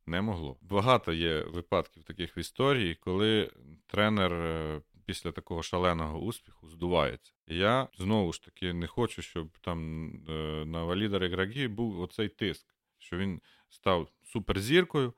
[0.06, 0.56] Не могло.
[0.62, 3.50] Багато є випадків таких в історії, коли
[3.86, 7.32] тренер е, після такого шаленого успіху здувається.
[7.46, 12.66] Я знову ж таки не хочу, щоб там е, на Валіда Реграгі був оцей тиск,
[12.98, 15.12] що він став суперзіркою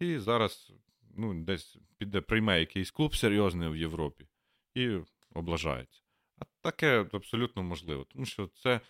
[0.00, 0.72] і зараз
[1.16, 4.26] ну, десь піде прийме якийсь клуб серйозний в Європі
[4.74, 4.90] і
[5.34, 6.03] облажається.
[6.38, 8.04] А таке абсолютно можливо.
[8.12, 8.80] Тому що це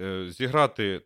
[0.00, 1.02] е, зіграти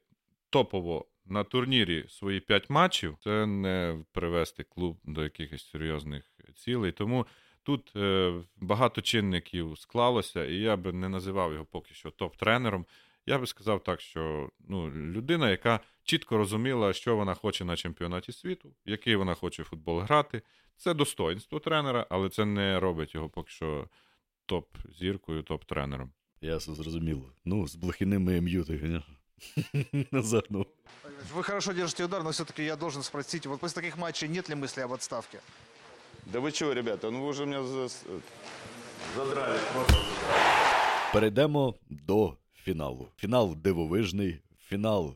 [0.51, 6.25] топово на турнірі свої 5 матчів, це не привести клуб до якихось серйозних
[6.55, 6.93] цілей.
[6.93, 7.27] Тому
[7.63, 12.85] тут е, багато чинників склалося, і я би не називав його поки що топ-тренером.
[13.27, 18.33] Я би сказав так, що ну, людина, яка чітко розуміла, що вона хоче на чемпіонаті
[18.33, 20.43] світу, який вона хоче футбол грати.
[20.77, 23.89] Це достоинство тренера, але це не робить його поки що
[24.46, 26.12] топ-зіркою, топ-тренером.
[26.42, 27.34] Ясно, зрозуміло.
[27.46, 29.04] Ну, з блохиними МЮ ти, звісно.
[30.24, 30.66] Загнув.
[31.36, 34.56] Вы хорошо держите удар, но все-таки я должен спросить, вот после таких матчей нет ли
[34.56, 35.40] мысли об отставке?
[36.26, 37.90] Да вы чего, ребята, ну вы уже меня за-
[39.16, 39.60] задрали.
[41.14, 43.08] Перейдемо до фіналу.
[43.18, 45.16] Фінал дивовижний, фінал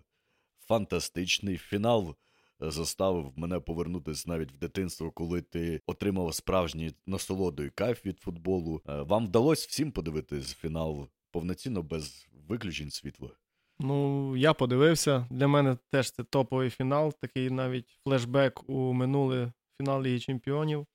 [0.68, 2.16] фантастичний, фінал е,
[2.61, 8.83] заставив мене повернутися навіть в дитинство, коли ти отримав справжній насолоду і кайф від футболу.
[8.89, 13.31] Е, Вам вдалося всім подивитись фінал повноцінно без виключень світла.
[13.79, 15.27] Ну, я подивився.
[15.31, 20.87] Для мене теж це топовий фінал, такий навіть флешбек у минуле фінал Ліги Чемпіонів.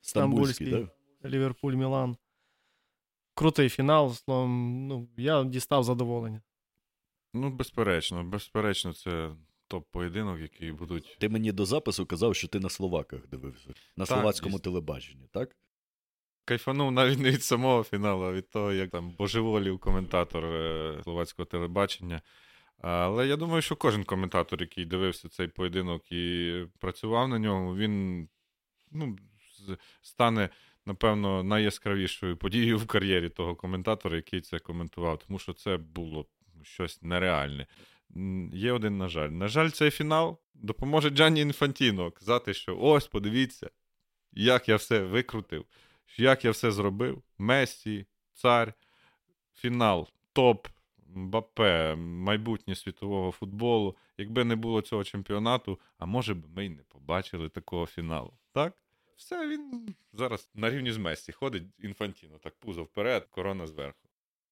[0.00, 1.30] Стамбульський, Стамбульський.
[1.30, 2.16] Ліверпуль Мілан.
[3.34, 6.42] Крутий фінал, словом, ну, я дістав задоволення.
[7.34, 9.30] Ну, безперечно, безперечно, це
[9.74, 11.16] топ-поєдинок, який будуть.
[11.18, 13.68] Ти мені до запису казав, що ти на словаках дивився.
[13.96, 14.70] На Так, словацькому дійсно.
[14.70, 15.56] телебаченні, так?
[16.44, 21.46] Кайфанув навіть не від самого фіналу, а від того, як там божеволів коментатор е, словацького
[21.46, 22.22] телебачення.
[22.78, 28.28] Але я думаю, що кожен коментатор, який дивився цей поєдинок і працював на ньому, він
[28.90, 29.16] ну,
[30.02, 30.48] стане,
[30.86, 36.26] напевно, найяскравішою подією в кар'єрі того коментатора, який це коментував, тому що це було
[36.62, 37.66] щось нереальне.
[38.52, 39.28] Є один, на жаль.
[39.28, 43.70] На жаль, цей фінал допоможе Джанні Інфантіно казати, що ось, подивіться,
[44.32, 45.64] як я все викрутив,
[46.16, 47.22] як я все зробив.
[47.38, 48.74] Месі, цар,
[49.54, 50.68] фінал, топ,
[51.16, 53.96] Мбапе, майбутнє світового футболу.
[54.18, 58.32] Якби не було цього чемпіонату, а може б ми й не побачили такого фіналу.
[58.52, 58.74] Так?
[59.16, 64.08] Все, він зараз на рівні з Месі ходить інфантіно, так пузо вперед, корона зверху.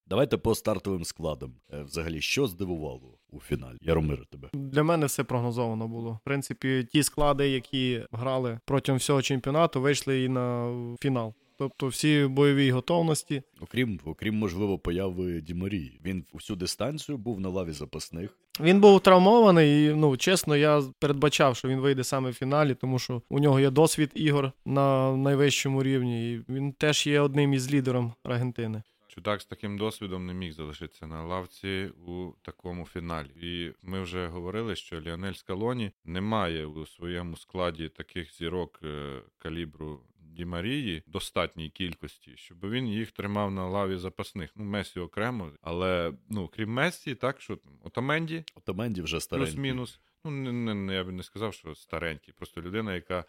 [0.07, 1.53] Давайте по стартовим складам.
[1.73, 3.77] Е, Взагалі, що здивувало у фіналі?
[3.81, 4.49] Яромире тебе.
[4.53, 6.11] Для мене все прогнозовано було.
[6.11, 11.33] В принципі, ті склади, які грали протягом всього чемпіонату, вийшли і на фінал.
[11.57, 13.41] Тобто всі бойові готовності.
[13.61, 15.99] Окрім, окрім можливо, появи Дімарії.
[16.05, 18.37] Він всю дистанцію був на лаві запасних.
[18.59, 22.99] Він був травмований, і ну чесно, я передбачав, що він вийде саме в фіналі, тому
[22.99, 26.31] що у нього є досвід ігор на найвищому рівні.
[26.33, 28.83] І він теж є одним із лідером Аргентини.
[29.13, 33.29] Чудак з таким досвідом не міг залишитися на лавці у такому фіналі.
[33.41, 39.21] І ми вже говорили, що Ліонель Скалоні не має у своєму складі таких зірок е,
[39.37, 44.51] калібру Ді Марії достатній кількості, щоб він їх тримав на лаві запасних.
[44.55, 49.53] Ну, Месі окремо, але ну, крім Месі, так що Отаменді Отаменді вже старенький.
[49.53, 49.99] плюс-мінус.
[50.25, 52.33] Ну, не, не, не, я б не сказав, що старенький.
[52.33, 53.25] Просто людина, яка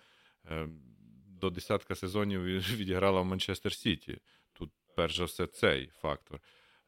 [0.51, 0.69] е,
[1.29, 2.43] до десятка сезонів
[2.77, 4.19] відіграла в Манчестер Сіті.
[4.97, 6.41] Перш за все, цей фактор.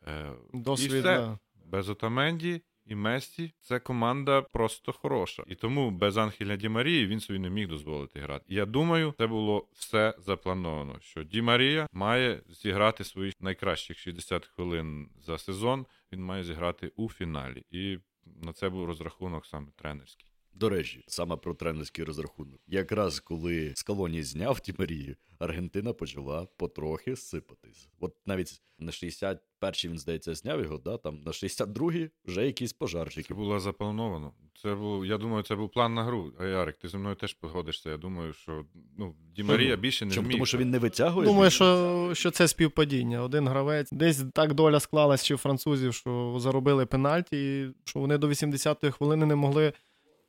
[0.07, 1.03] Е, і все.
[1.03, 1.39] да.
[1.65, 5.45] Без Отаменді і Месі це команда просто хороша.
[5.47, 8.45] І тому без Ангеля Ді Марії він собі не міг дозволити грати.
[8.49, 10.97] І я думаю, це було все заплановано.
[11.01, 15.87] Що Ді Марія має зіграти свої найкращих 60 хвилин за сезон.
[16.13, 17.63] Він має зіграти у фіналі.
[17.71, 20.29] І на це був розрахунок саме тренерський.
[20.59, 22.61] До речі, саме про тренерський розрахунок.
[22.67, 27.89] Якраз коли Скалоні зняв Тімарію, Аргентина почала потрохи сипатись.
[28.01, 30.97] От навіть на 61-й він, здається, зняв його, да?
[30.97, 33.29] там на 62-й вже якісь пожарчики.
[33.29, 34.33] Це було заплановано.
[34.63, 36.33] Це був, я думаю, це був план на гру.
[36.41, 37.91] А Ярик, ти зі мною теж погодишся.
[37.91, 38.65] Я думаю, що
[38.99, 40.25] ну, Ді Марія більше не Чому?
[40.25, 40.37] зміг.
[40.37, 41.27] Тому що він не витягує.
[41.27, 43.23] Думаю, що, що це співпадіння.
[43.23, 43.89] Один гравець.
[43.93, 49.27] Десь так доля склалась чи французів, що заробили пенальті, і що вони до 80-ї хвилини
[49.27, 49.73] не могли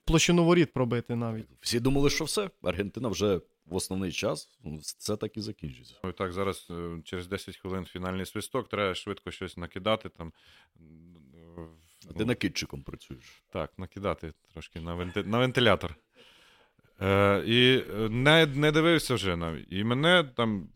[0.08, 1.48] площину воріт пробити навіть.
[1.62, 2.50] Всі думали, що все.
[2.64, 5.96] Аргентина вже в основний час ну, це так і закінчиться.
[6.04, 10.34] Ну, так, зараз е, через 10 хвилин фінальний свисток, треба швидко щось накидати там.
[12.10, 13.44] А ти накидчиком працюєш.
[13.50, 15.24] Так, накидати трошки на, венти...
[15.24, 15.96] на вентилятор.
[17.02, 19.68] Е, і не, не дивився вже навіть.
[19.70, 20.70] І мене там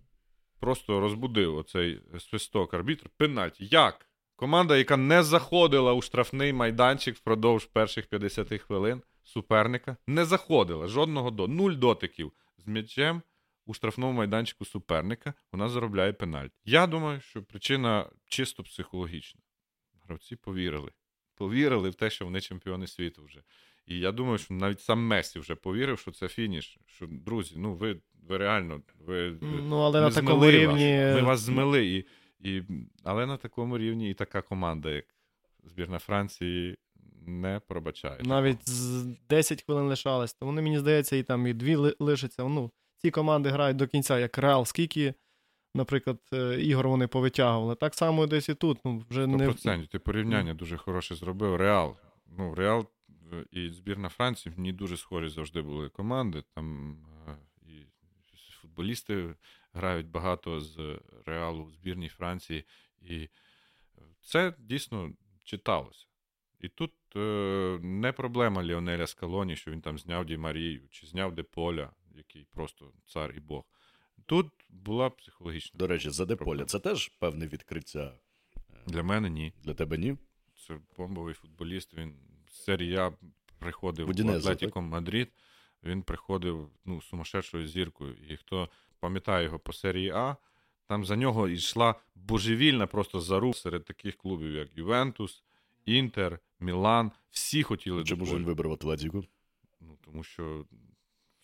[0.60, 3.10] просто розбудив оцей свисток арбітр.
[3.18, 3.68] Пенальті.
[3.72, 4.06] Як?
[4.36, 11.32] Команда, яка не заходила у штрафний майданчик впродовж перших 50 хвилин суперника, не заходила жодного
[11.32, 13.22] до нуль дотиків з м'ячем
[13.66, 16.56] у штрафному майданчику суперника, вона заробляє пенальті.
[16.66, 19.42] Я думаю, що причина чисто психологічна.
[20.06, 20.92] Гравці повірили.
[21.36, 23.44] Повірили в те, що вони чемпіони світу вже.
[23.86, 26.78] І я думаю, що навіть сам Месі вже повірив, що це фініш.
[26.86, 30.98] Що, друзі, ну ви, ви реально, ви Ну, але ми на такому рівні.
[30.98, 31.16] Вас.
[31.16, 31.86] Ми вас змили.
[31.86, 32.06] І
[32.40, 32.62] І,
[33.04, 35.06] але на такому рівні і така команда, як
[35.64, 36.78] збірна Франції,
[37.22, 38.20] не пробачає.
[38.24, 42.44] Навіть з 10 хвилин лишалось, то вони, мені здається, і там і дві ли- лишаться.
[42.44, 45.14] Ну, ці команди грають до кінця, як Реал, скільки,
[45.76, 47.76] наприклад, е, ігор вони повитягували.
[47.76, 48.78] Так само десь і тут.
[48.86, 49.48] Ну, вже не...
[49.48, 49.88] 100%.
[49.88, 51.56] Ти порівняння дуже хороше зробив.
[51.56, 51.98] Реал.
[52.38, 52.88] Ну, Реал
[53.34, 56.44] е, і збірна Франції мені дуже схожі завжди були команди.
[56.56, 57.86] Там е, і
[58.62, 59.36] футболісти
[59.74, 62.66] грають багато з Реалу збірній Франції.
[63.02, 63.30] І
[64.22, 65.12] це дійсно
[65.44, 66.06] читалося.
[66.62, 71.36] І тут е, не проблема Ліонеля Скалоні, що він там зняв Ді Марію, чи зняв
[71.36, 73.64] Деполя, який просто цар і Бог.
[74.26, 75.78] Тут була психологічна.
[75.78, 76.66] До речі, за Деполя проблема.
[76.66, 78.14] це теж певне відкриття.
[78.88, 79.54] Для мене ні.
[79.64, 80.18] Для тебе ні?
[80.68, 81.94] Це бомбовий футболіст.
[81.94, 82.16] Він
[82.50, 83.12] з серії А
[83.60, 85.32] приходив Удінезе, в Атлетіко Мадрид.
[85.84, 88.16] Він приходив ну, сумасшедшою зіркою.
[88.30, 88.70] І хто
[89.00, 90.36] пам'ятає його по серії А,
[90.88, 95.44] там за нього йшла божевільна просто заруба серед таких клубів, як Ювентус,
[95.86, 97.12] Інтер, Мілан.
[97.32, 99.24] Всі хотіли Чому ж він вибрав Атлетіку?
[99.82, 100.66] Ну, тому що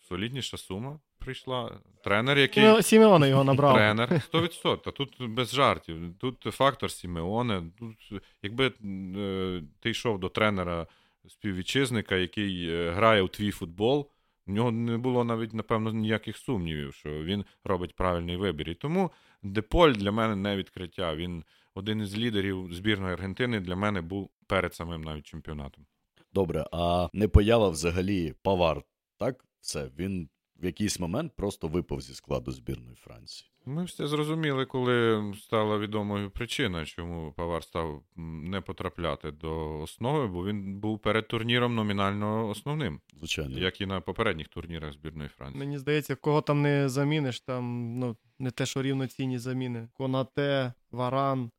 [0.00, 1.80] солідніша сума прийшла.
[2.04, 2.62] Тренер, який.
[2.62, 3.74] Сіме- Сімеоне його набрав.
[3.74, 4.82] Тренер 100%.
[4.82, 6.14] Та тут без жартів.
[6.18, 7.62] Тут фактор Сімеоне.
[7.78, 10.86] Тут, якби е, ти йшов до тренера
[11.28, 14.10] співвітчизника, який е, грає у твій футбол,
[14.46, 18.68] в нього не було навіть, напевно, ніяких сумнівів, що він робить правильний вибір.
[18.68, 19.10] І тому
[19.42, 21.14] Деполь для мене не відкриття.
[21.16, 25.86] Він один із лідерів збірної Аргентини для мене був перед самим навіть чемпіонатом.
[26.32, 28.82] Добре, а не поява взагалі Павар,
[29.18, 29.44] так?
[29.60, 33.50] Все, він в якийсь момент просто випав зі складу збірної Франції.
[33.66, 40.46] Ми все зрозуміли, коли стала відомою причина, чому Павар став не потрапляти до основи, бо
[40.46, 43.58] він був перед турніром номінально основним, Звичайно.
[43.58, 45.58] як і на попередніх турнірах збірної Франції.
[45.58, 49.88] Мені здається, кого там не заміниш, там ну, не те, що рівноцінні заміни.
[49.94, 51.50] Конате, Варан.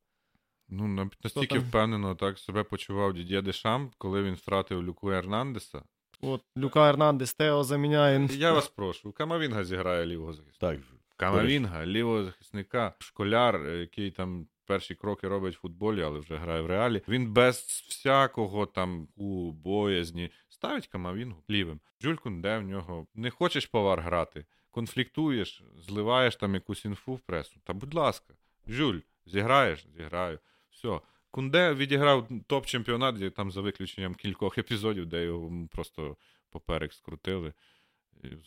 [0.70, 5.84] Ну, настільки впевнено так себе почував Дідє Дешам, коли він втратив Люку Ернандеса.
[6.22, 8.28] От Люка Ернандес, Тео заміняє.
[8.32, 10.74] Я вас прошу, Камавінга зіграє лівого захисника.
[10.74, 10.80] Так,
[11.18, 16.66] Камавінга, лівого захисника, школяр, який там перші кроки робить в футболі, але вже грає в
[16.66, 17.02] реалі.
[17.08, 17.58] Він без
[17.90, 21.80] всякого там у боязні ставить Камавінгу лівим.
[22.02, 27.60] Жюль Кунде в нього не хочеш повар грати, конфліктуєш, зливаєш там якусь інфу в пресу.
[27.64, 28.34] Та будь ласка,
[28.68, 29.88] Жюль, зіграєш?
[29.98, 30.40] Зіграю.
[30.80, 31.00] Все.
[31.32, 36.18] Кунде відіграв топ-чемпіонат, там за виключенням кількох епізодів, де його просто
[36.50, 37.54] поперек скрутили.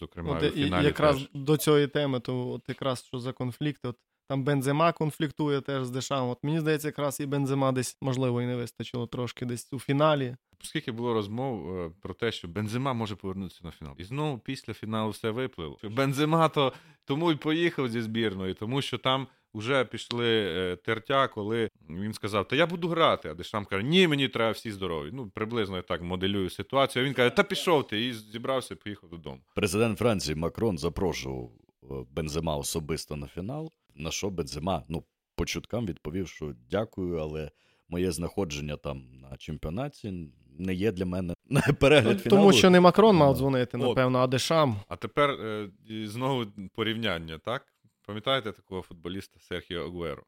[0.00, 1.28] Зокрема, От, в і, якраз теж.
[1.34, 3.96] до цієї теми, то от якраз що за конфлікт, от
[4.28, 6.28] там Бензема конфліктує теж з Дешам.
[6.28, 10.36] От мені здається, якраз і Бензема десь, можливо, і не вистачило трошки десь у фіналі.
[10.62, 13.94] Скільки було розмов е, про те, що Бензема може повернутися на фінал.
[13.98, 15.76] І знову після фіналу все виплило.
[15.78, 16.72] Що Бензема то
[17.04, 22.48] тому й поїхав зі збірної, тому що там вже пішли е, тертя, коли він сказав:
[22.48, 23.28] Та я буду грати.
[23.28, 25.10] А Дешам каже, ні, мені треба всі здорові.
[25.12, 27.02] Ну, приблизно я так моделюю ситуацію.
[27.04, 29.40] А він каже, та пішов ти, і зібрався, поїхав додому.
[29.54, 31.50] Президент Франції Макрон запрошував
[31.82, 33.72] е, Бензема особисто на фінал.
[33.94, 35.04] На що Бензема, ну,
[35.36, 37.50] по чуткам відповів, що дякую, але
[37.88, 40.12] моє знаходження там на чемпіонаті
[40.58, 42.40] не є для мене на перегляд Ну, фіналу.
[42.42, 43.82] Тому що не Макрон мав дзвонити, От.
[43.84, 44.76] напевно, а Дешам.
[44.88, 45.70] А тепер е,
[46.06, 47.71] знову порівняння, так?
[48.06, 50.22] Пам'ятаєте такого футболіста Серхіо Агуеро?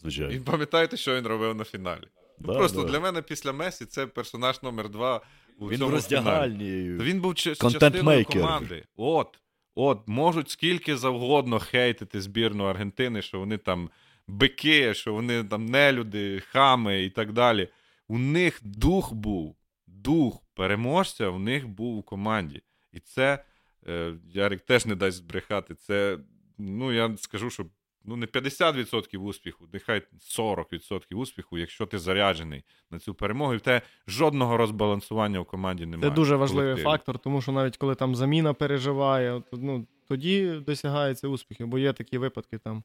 [0.00, 0.32] Звичайно.
[0.32, 2.04] І пам'ятаєте, що він робив на фіналі?
[2.38, 2.88] Да, Просто да.
[2.88, 5.20] для мене після Месі це персонаж номер два
[5.58, 6.58] у Він в цьому роздягальні.
[6.58, 6.98] фіналі.
[7.10, 8.84] Він був частиною команди.
[8.96, 9.38] От,
[9.74, 13.90] от, можуть скільки завгодно хейтити збірну Аргентини, що вони там
[14.28, 17.68] бики, що вони там нелюди, хами і так далі.
[18.08, 19.56] У них дух був,
[19.86, 22.62] дух переможця в них був у команді.
[22.92, 23.44] І це,
[23.88, 25.74] е, Ярик теж не дасть збрехати.
[25.74, 26.18] Це,
[26.58, 27.66] ну я скажу, що
[28.04, 30.02] ну не 50% успіху, нехай
[30.38, 35.86] 40% успіху, якщо ти заряджений на цю перемогу, і в те жодного розбалансування в команді
[35.86, 36.10] немає.
[36.10, 36.84] Це дуже важливий колективі.
[36.84, 42.18] фактор, тому що навіть коли там заміна переживає, ну, тоді досягається успіхів, бо є такі
[42.18, 42.82] випадки там.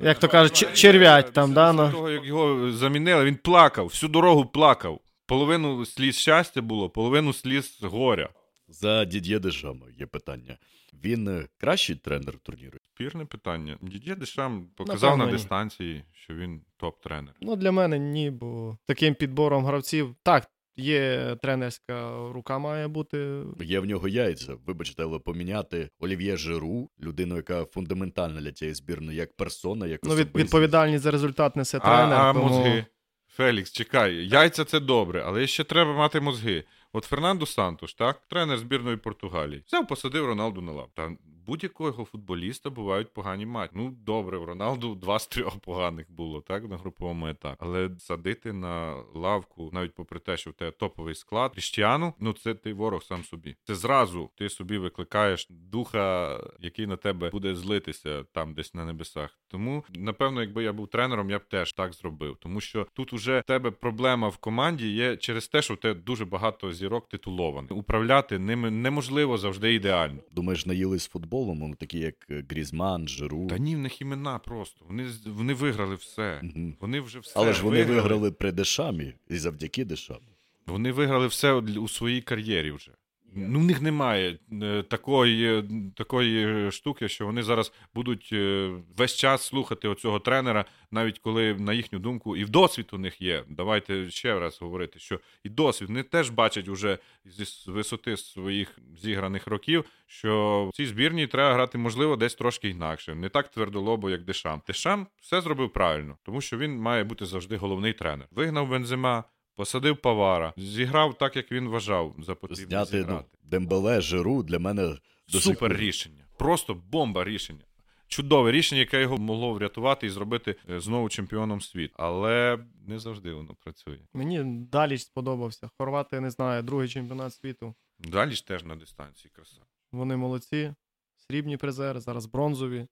[0.00, 4.46] Як то кажуть, черв'ять там, да, Після того, як його замінили, він плакав, всю дорогу
[4.46, 5.00] плакав.
[5.26, 8.28] Половину сліз щастя було, половину сліз горя.
[8.68, 10.58] За Дід'є Дешама є питання.
[11.04, 12.78] Він е, кращий тренер турніру?
[12.94, 13.78] Спірне питання.
[13.82, 15.36] Дід'є Дешам показав Напевно, на ні.
[15.38, 17.32] дистанції, що він топ-тренер.
[17.40, 20.14] Ну, для мене ні, бо таким підбором гравців.
[20.22, 23.42] Так, є тренерська рука має бути.
[23.60, 24.54] Є в нього яйця.
[24.66, 30.14] Вибачте, але поміняти Олів'є Жиру, людину, яка фундаментальна для цієї збірної, як персона, як Ну,
[30.14, 32.44] від, відповідальність за результат несе А, а тому...
[32.48, 32.84] мозги?
[33.28, 36.64] Фелікс, чекай, яйця це добре, але ще треба мати мозги.
[36.92, 40.90] От Фернандо Сантуш, так, тренер збірної Португалії, взяв, посадив Роналду на лав.
[40.94, 41.16] Та
[41.46, 43.72] будь-якого футболіста бувають погані матчі.
[43.76, 47.56] Ну, добре, в Роналду два з трьох поганих було, так, на груповому етапі.
[47.60, 52.54] Але садити на лавку, навіть попри те, що в тебе топовий склад, Кріштіану, ну це
[52.54, 53.56] ти ворог сам собі.
[53.64, 59.38] Це зразу ти собі викликаєш духа, який на тебе буде злитися там десь на небесах.
[59.48, 62.36] Тому, напевно, якби я був тренером, я б теж так зробив.
[62.40, 66.00] Тому що тут уже в тебе проблема в команді є через те, що в тебе
[66.00, 67.70] дуже багато зірок титулованих.
[67.72, 70.20] Управляти ними неможливо завжди ідеально.
[70.32, 73.46] Думаєш, наїлись футболом, вони такі як е, Грізман, Жиру.
[73.46, 74.84] Та ні, в них імена просто.
[74.88, 76.40] Вони вони виграли все.
[76.42, 76.72] Угу.
[76.80, 77.32] Вони вже все.
[77.36, 80.28] Але ж вони виграли при Дешамі і завдяки Дешамі.
[80.66, 82.92] Вони виграли все у своїй кар'єрі вже.
[83.34, 85.64] Ну, в них немає е, такої,
[85.96, 91.72] такої штуки, що вони зараз будуть е, весь час слухати оцього тренера, навіть коли, на
[91.72, 93.44] їхню думку, і в досвід у них є.
[93.48, 99.46] Давайте ще раз говорити, що і досвід вони теж бачать уже зі висоти своїх зіграних
[99.46, 104.24] років, що в цій збірній треба грати, можливо, десь трошки інакше, не так твердолобо, як
[104.24, 104.62] Дешам.
[104.66, 108.28] Дешам все зробив правильно, тому що він має бути завжди головний тренер.
[108.30, 109.24] Вигнав Бензема.
[109.56, 113.24] Посадив Павара, зіграв так, як він вважав за потрібне Зняти ну.
[113.42, 114.98] Дембеле, Жиру для мене
[115.32, 116.24] до Супер рішення.
[116.36, 117.64] Просто бомба рішення.
[118.08, 121.94] Чудове рішення, яке його могло врятувати і зробити е, знову чемпіоном світу.
[121.98, 123.98] Але не завжди воно працює.
[124.14, 125.70] Мені далі сподобався.
[125.78, 127.74] Хорвати, не знаю, другий чемпіонат світу.
[127.98, 129.60] Далі ж теж на дистанції краса.
[129.92, 130.74] Вони молодці,
[131.16, 132.86] срібні призери, зараз бронзові.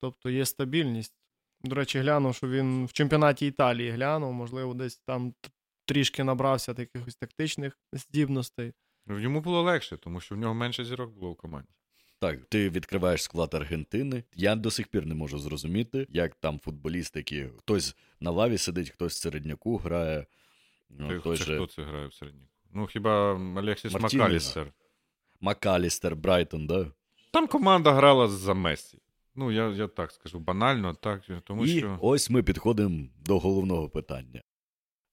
[0.00, 1.14] Тобто є стабільність.
[1.64, 5.34] До речі, глянув, що він в чемпіонаті Італії глянув, можливо, десь там
[5.88, 8.72] трішки набрався якихось тактичних здібностей.
[9.06, 11.68] Ну, Йому було легше, тому що в нього менше зірок було в команді.
[12.20, 14.24] Так, ти відкриваєш склад Аргентини.
[14.34, 18.90] Я до сих пір не можу зрозуміти, як там футболісти, які хтось на лаві сидить,
[18.90, 20.26] хтось в середняку грає.
[20.90, 22.46] Ну, Ти- той це же хто це грає в середньоку?
[22.72, 23.92] Ну хіба Алексіс.
[23.92, 24.72] Макалістер.
[25.40, 26.92] Макалістер, Брайтон, да?
[27.30, 28.98] Там команда грала за Месі.
[29.34, 31.98] Ну, я, я так скажу, банально, так, тому І що.
[32.00, 34.42] ось ми підходимо до головного питання.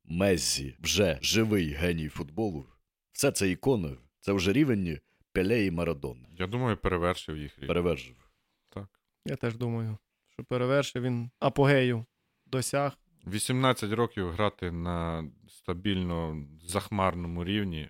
[0.07, 2.65] Меззі вже живий геній футболу.
[3.11, 4.99] Все це ікони, це вже рівень
[5.31, 6.27] Пеле і Марадони.
[6.31, 7.67] Я думаю, перевершив їх рівень.
[7.67, 8.29] Перевершив.
[8.69, 8.99] Так.
[9.25, 9.97] Я теж думаю,
[10.29, 12.05] що перевершив він апогею
[12.45, 12.97] досяг.
[13.27, 17.89] 18 років грати на стабільно захмарному рівні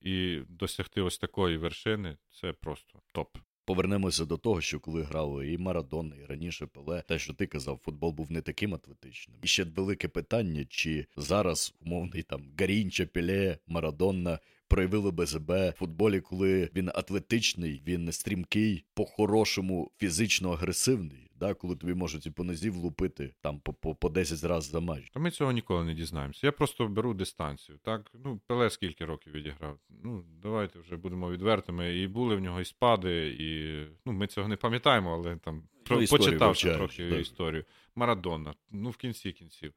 [0.00, 3.36] і досягти ось такої вершини це просто топ.
[3.70, 7.80] Повернемося до того, що коли грали і Марадон, і раніше Пеле, те, що ти казав,
[7.84, 9.36] футбол був не таким атлетичним.
[9.42, 14.38] І ще велике питання, чи зараз умовний там Гарінча, Пеле, Марадонна
[14.70, 21.26] проявили би себе в футболі, коли він атлетичний, він стрімкий, по-хорошому фізично агресивний.
[21.34, 24.80] Да, коли тобі можуть і по нозі влупити там по, по, по 10 разів за
[24.80, 25.10] матч.
[25.10, 26.46] Та ми цього ніколи не дізнаємося.
[26.46, 27.78] Я просто беру дистанцію.
[27.82, 29.78] Так, ну, Пеле скільки років відіграв.
[30.04, 31.98] Ну, давайте вже будемо відвертими.
[31.98, 35.96] І були в нього і спади, і ну, ми цього не пам'ятаємо, але там про,
[36.06, 37.20] почитавши трохи так.
[37.20, 37.64] історію.
[37.94, 39.72] Марадона, ну в кінці кінців.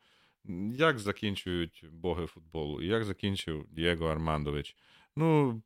[0.76, 2.82] Як закінчують боги футболу?
[2.82, 4.76] І як закінчив Дієго Армандович?
[5.16, 5.62] Ну,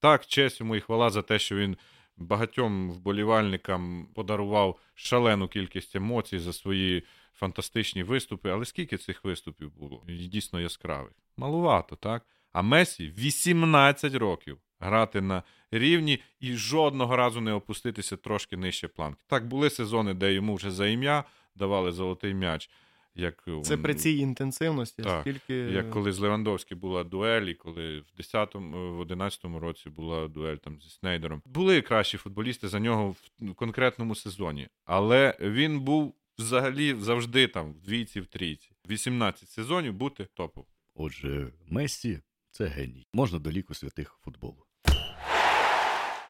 [0.00, 1.76] так, честь йому і хвала за те, що він
[2.16, 7.02] багатьом вболівальникам подарував шалену кількість емоцій за свої
[7.34, 8.50] фантастичні виступи.
[8.50, 10.04] Але скільки цих виступів було?
[10.08, 11.12] Дійсно яскравих.
[11.36, 12.26] Малувато, так?
[12.52, 19.20] А Месі 18 років грати на рівні і жодного разу не опуститися трошки нижче планки.
[19.26, 21.24] Так, були сезони, де йому вже за ім'я
[21.54, 22.70] давали золотий м'яч.
[23.18, 27.98] Як, Це при цій інтенсивності, Так, скільки як коли з Левандовським була дуель, і коли
[28.00, 31.42] в 10-му, в 11-му році була дуель там зі Снейдером.
[31.44, 37.80] Були кращі футболісти за нього в конкретному сезоні, але він був взагалі завжди там в
[37.80, 38.70] двійці, в трійці.
[38.90, 40.64] 18 сезонів бути топом.
[40.94, 43.06] Отже, Мессі це геній.
[43.12, 44.66] Можна до ліку святих футболу.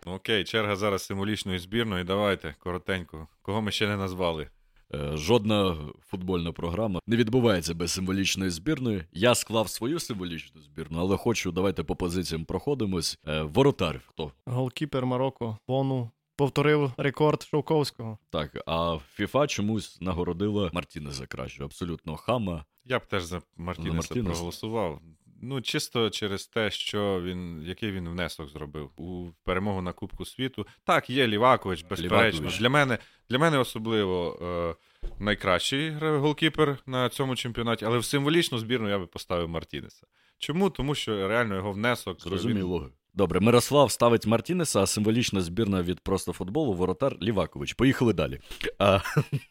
[0.06, 2.04] Ну, окей, черга зараз символічної збірної.
[2.04, 3.28] Давайте коротенько.
[3.42, 4.48] Кого ми ще не назвали?
[4.94, 9.04] Е, Жодна футбольна програма не відбувається без символічної збірної.
[9.12, 13.18] Я склав свою символічну збірну, але хочу, давайте по позиціям проходимось.
[13.26, 14.32] Е, Воротар хто?
[14.46, 18.18] голкіпер Марокко Бону повторив рекорд Шовковського.
[18.30, 21.64] Так, а ФІФА чомусь нагородила Мартінеза краще.
[21.64, 22.64] Абсолютно хама.
[22.84, 24.30] Я б теж за Мартінеса Мартінеса.
[24.30, 25.00] проголосував.
[25.42, 30.66] Ну, чисто через те, що він, який він внесок зробив у перемогу на Кубку світу.
[30.84, 32.40] Так, є Лівакович, безперечно.
[32.40, 32.58] Лівакович.
[32.60, 32.98] Для мене,
[33.30, 34.74] для мене особливо е,
[35.18, 40.06] найкращий голкіпер на цьому чемпіонаті, але в символічну збірну я би поставив Мартінеса.
[40.38, 40.70] Чому?
[40.70, 42.16] Тому що реально його внесок.
[42.16, 42.90] він- Зрозуміло.
[43.14, 47.72] Добре, Мирослав ставить Мартінеса, а символічна збірна від просто футболу воротар Лівакович.
[47.72, 48.40] Поїхали далі.
[48.78, 48.98] А,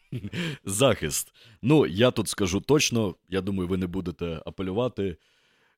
[0.63, 1.33] захист.
[1.61, 5.17] Ну, я тут скажу точно, я думаю, ви не будете апелювати.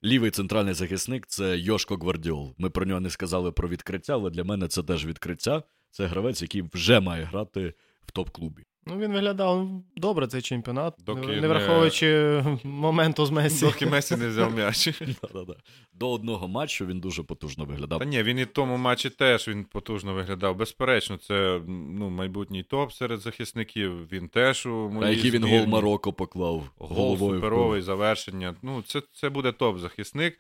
[0.04, 2.56] Лівий центральний захисник це Йошко Гвардіол.
[2.58, 5.64] Ми про нього не сказали про відкриття, але для мене це теж відкриття.
[5.92, 7.74] Це гравець, який вже має грати
[8.06, 8.64] в топ-клубі.
[8.90, 13.66] Ну, він виглядав добре цей чемпіонат, Доки не не- враховуючи моменту з Месі.
[13.66, 15.02] Доки Месі не взяв м'яч.
[15.94, 18.00] До одного матчу він дуже потужно виглядав.
[18.00, 20.56] Та ні, він і в тому матчі теж він потужно виглядав.
[20.56, 24.12] Безперечно, це ну, майбутній топ серед захисників.
[24.12, 28.56] Він теж у А який він гол Марокко поклав Гол суперовий, завершення.
[28.62, 30.34] Ну, це, це буде топ-захисник.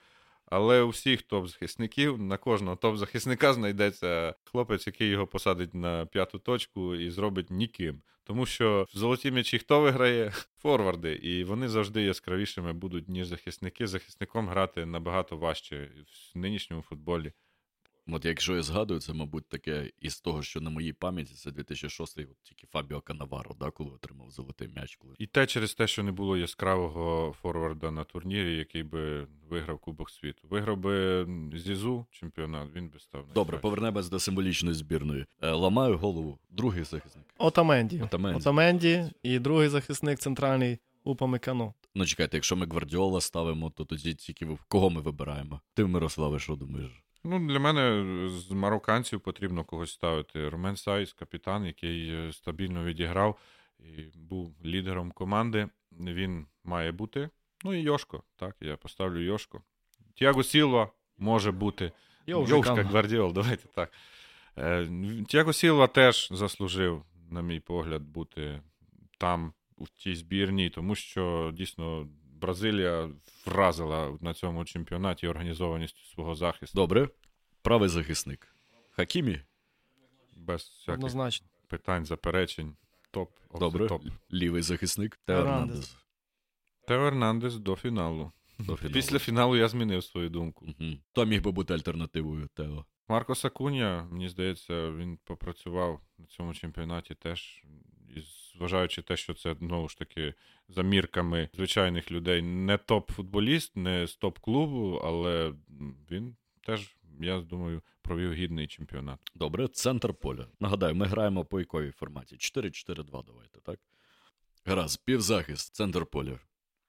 [0.50, 6.96] Але у всіх топ-захисників на кожного топ-захисника знайдеться хлопець, який його посадить на п'яту точку
[6.96, 8.02] і зробить ніким.
[8.24, 10.34] Тому що в золоті м'ячі хто виграє?
[10.62, 11.14] Форварди.
[11.14, 13.88] І вони завжди яскравішими будуть, ніж захисники.
[13.88, 15.90] Захисником грати набагато важче
[16.36, 17.34] в нинішньому футболі.
[18.10, 22.18] От якщо я згадую, це, мабуть, таке із того, що на моїй пам'яті це 2006
[22.20, 24.96] от тільки Фабіо Канаваро, да, коли отримав золотий м'яч.
[24.96, 25.16] Коли...
[25.20, 30.10] І те через те, що не було яскравого форварда на турнірі, який би виграв Кубок
[30.10, 30.48] світу.
[30.50, 33.26] Виграв би Зізу чемпіонат, він би став.
[33.34, 35.26] Добре, повернемось до символічної збірної.
[35.42, 37.26] Е, Ламаю голову, другий захисник.
[37.38, 38.02] Отаменді.
[38.02, 38.40] Отаменді.
[38.40, 41.74] Отаменді і другий захисник центральний Упамекано.
[41.96, 45.62] Ну чекайте, якщо ми Гвардіола ставимо, то тоді тільки ви- кого ми вибираємо?
[45.74, 46.92] Ти, Мирославе, що думаєш?
[47.30, 50.50] Ну, для мене з марокканців потрібно когось ставити.
[50.50, 53.40] Ромен Сайс, капітан, який е, стабільно відіграв
[53.80, 55.68] і був лідером команди.
[55.92, 57.30] Він має бути.
[57.64, 58.24] Ну і Йошко.
[58.36, 59.62] Так, я поставлю Йошко.
[60.16, 61.92] Тіаго Сілва може бути.
[62.28, 63.92] Йовшка Гвардіол, давайте так.
[64.58, 64.88] Е,
[65.28, 68.62] Тіаго Сілва теж заслужив, на мій погляд, бути
[69.18, 72.08] там, у тій збірній, тому що дійсно
[72.42, 73.10] Бразилія
[73.46, 76.76] вразила на цьому чемпіонаті організованістю свого захисту.
[76.76, 77.10] Добре,
[77.62, 78.56] правий захисник.
[78.92, 79.42] Хакімі.
[80.36, 81.48] Без всяких Однозначно.
[81.68, 82.76] питань, заперечень.
[83.12, 83.32] Топ.
[83.60, 83.88] Добре.
[83.88, 84.04] Топ.
[84.34, 85.18] Лівий захисник.
[85.26, 85.98] Тео Ернандес.
[86.88, 88.32] Тео Ернандес до фіналу.
[88.60, 88.94] До фіналу.
[88.94, 90.66] Після фіналу я змінив свою думку.
[90.66, 91.00] Мгм.
[91.12, 92.86] Хто міг би бути альтернативою Тео?
[93.08, 97.64] Марко Сакуня, мені здається, він попрацював на цьому чемпіонаті теж.
[98.16, 98.20] І
[98.58, 100.34] зважаючи те, що це знову ж таки
[100.70, 105.54] за мірками звичайних людей, не топ-футболіст, не з топ-клубу, але
[106.12, 106.36] він
[106.66, 109.20] теж, я думаю, провів гідний чемпіонат.
[109.36, 110.48] Добре, центр поля.
[110.60, 112.36] Нагадаю, ми граємо по якої форматі?
[112.36, 113.80] 4-4-2, давайте, так?
[114.66, 116.40] Гаразд, півзахист, центр поля.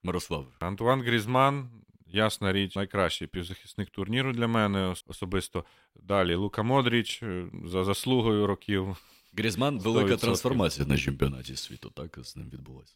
[0.03, 0.47] Мирослав.
[0.61, 1.71] Антуан Грізман,
[2.07, 5.65] ясна річ, найкращий півзахисник турніру для мене особисто.
[5.95, 8.97] Далі Лука Модріч е, за заслугою років.
[9.39, 10.21] Грізман велика 100%.
[10.21, 12.95] трансформація на чемпіонаті світу, так з ним відбулася.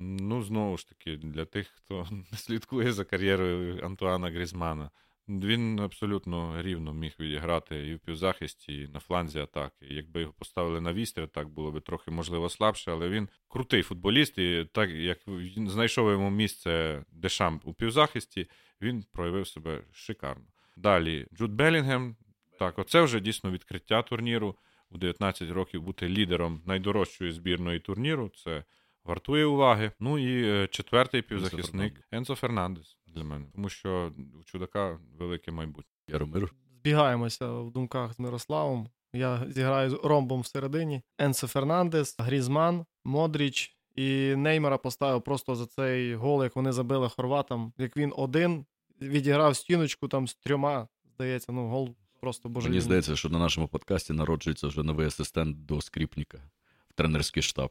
[0.00, 4.90] Ну, знову ж таки, для тих, хто слідкує за кар'єрою Антуана Грізмана.
[5.28, 9.86] Він абсолютно рівно міг відіграти і в півзахисті, і на фланзі атаки.
[9.90, 14.38] Якби його поставили на вістря, так було би трохи, можливо, слабше, але він крутий футболіст,
[14.38, 18.50] і так як він знайшов йому місце Дешамп у півзахисті,
[18.82, 20.44] він проявив себе шикарно.
[20.76, 22.16] Далі Джуд Белінгем.
[22.58, 24.56] Так, оце вже дійсно відкриття турніру.
[24.90, 28.30] У 19 років бути лідером найдорожчої збірної турніру.
[28.44, 28.64] Це
[29.04, 29.92] вартує уваги.
[30.00, 35.92] Ну і е, четвертий півзахисник Енцо Фернандес для мене, тому що у чудака велике майбутнє.
[36.08, 36.52] Яромир.
[36.80, 38.88] Збігаємося в думках з Мирославом.
[39.12, 41.02] Я зіграю з ромбом всередині.
[41.18, 47.72] Енсе Фернандес, Грізман, Модріч і Неймера поставив просто за цей гол, як вони забили хорватам.
[47.78, 48.66] Як він один
[49.02, 50.88] відіграв стіночку там з трьома.
[51.14, 52.78] Здається, ну гол просто божевільний.
[52.78, 56.38] Мені здається, що на нашому подкасті народжується вже новий асистент до скріпника
[56.90, 57.70] в тренерський штаб.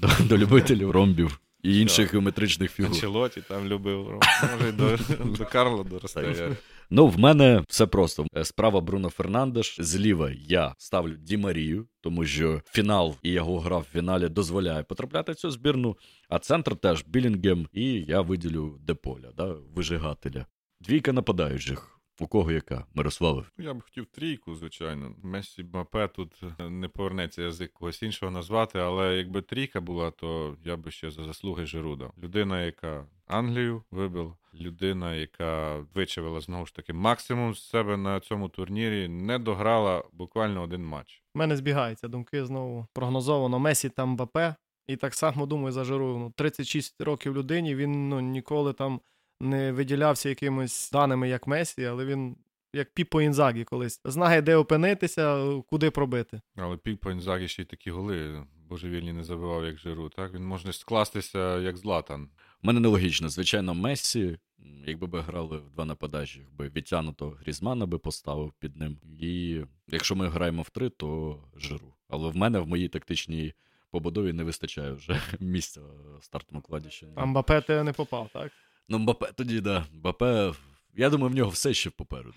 [0.00, 2.92] До, до любителів ромбів і інших геометричних фігур.
[2.92, 4.20] Анчелоті там любив.
[4.52, 4.98] Може, до,
[5.38, 6.56] до Карла доросте.
[6.90, 8.26] Ну, в мене все просто.
[8.36, 9.76] Е, Справа Бруно Фернандеш.
[9.80, 15.32] Зліва я ставлю Ді Марію, тому що фінал і його гра в фіналі дозволяє потрапляти
[15.32, 15.96] в цю збірну.
[16.28, 20.46] А центр теж Білінгем, і я виділю Деполя, да, вижигателя.
[20.80, 21.98] Двійка нападаючих.
[22.22, 22.86] У кого яка?
[22.94, 23.44] Мирославе.
[23.58, 25.14] Ну, Я б хотів трійку, звичайно.
[25.22, 30.56] Месі Мапе тут е, не повернеться язик когось іншого назвати, але якби трійка була, то
[30.64, 32.12] я би ще за заслуги Жиру дав.
[32.22, 38.48] Людина, яка Англію вибила, людина, яка вичавила знову ж таки максимум з себе на цьому
[38.48, 41.22] турнірі, не дограла буквально один матч.
[41.34, 43.58] У мене збігаються думки знову прогнозовано.
[43.58, 44.54] Месі там Мбапе.
[44.86, 46.18] І так само думаю за Жиру.
[46.18, 47.74] Ну, 36 років людині.
[47.74, 49.00] Він ну, ніколи там
[49.42, 52.36] не виділявся якимись даними, як Месі, але він
[52.72, 54.00] як Піпо Інзагі колись.
[54.04, 56.40] Знає, де опинитися, куди пробити.
[56.56, 60.08] Але Піпо Інзагі ще й такі голи божевільні не забивав, як Жиру.
[60.08, 62.28] Так він може скластися як Златан.
[62.62, 63.28] У мене нелогічно.
[63.28, 64.38] Звичайно, Мессі,
[64.86, 68.98] якби би грали в два нападачі, би відтягнуто Грізмана би поставив під ним.
[69.20, 71.94] І якщо ми граємо в три, то жиру.
[72.08, 73.52] Але в мене в моїй тактичній
[73.90, 75.80] побудові не вистачає вже місця
[76.18, 76.90] в стартовому кладі.
[76.90, 77.06] Ще.
[77.14, 78.52] А Мбапе ти не попав, так?
[78.92, 79.86] Ну, Мбапе тоді, да.
[79.92, 80.52] Мбапе,
[80.94, 82.34] я думаю, в нього все ще попереду.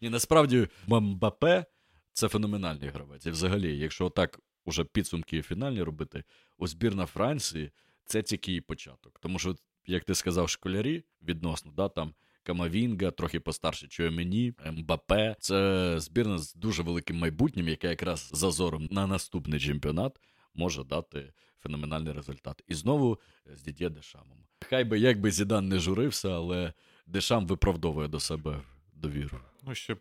[0.00, 1.64] І насправді Мбапе
[2.12, 3.26] Це феноменальний гравець.
[3.26, 6.24] І взагалі, якщо отак уже підсумки фінальні робити,
[6.58, 7.70] у збірна Франції
[8.04, 9.18] це тільки і початок.
[9.20, 9.56] Тому що,
[9.86, 15.36] як ти сказав, школярі відносно, да, там Камавінга, трохи постарше Чуемені, Мбапе.
[15.40, 20.20] Це збірна з дуже великим майбутнім, яка якраз зазором на наступний чемпіонат
[20.54, 22.62] може дати феноменальний результат.
[22.68, 24.38] І знову з Дідє Дешамом.
[24.60, 26.72] Хай би як би Зідан не журився, але
[27.06, 29.40] Дешам виправдовує до себе довіру.
[29.62, 29.96] Ну, ще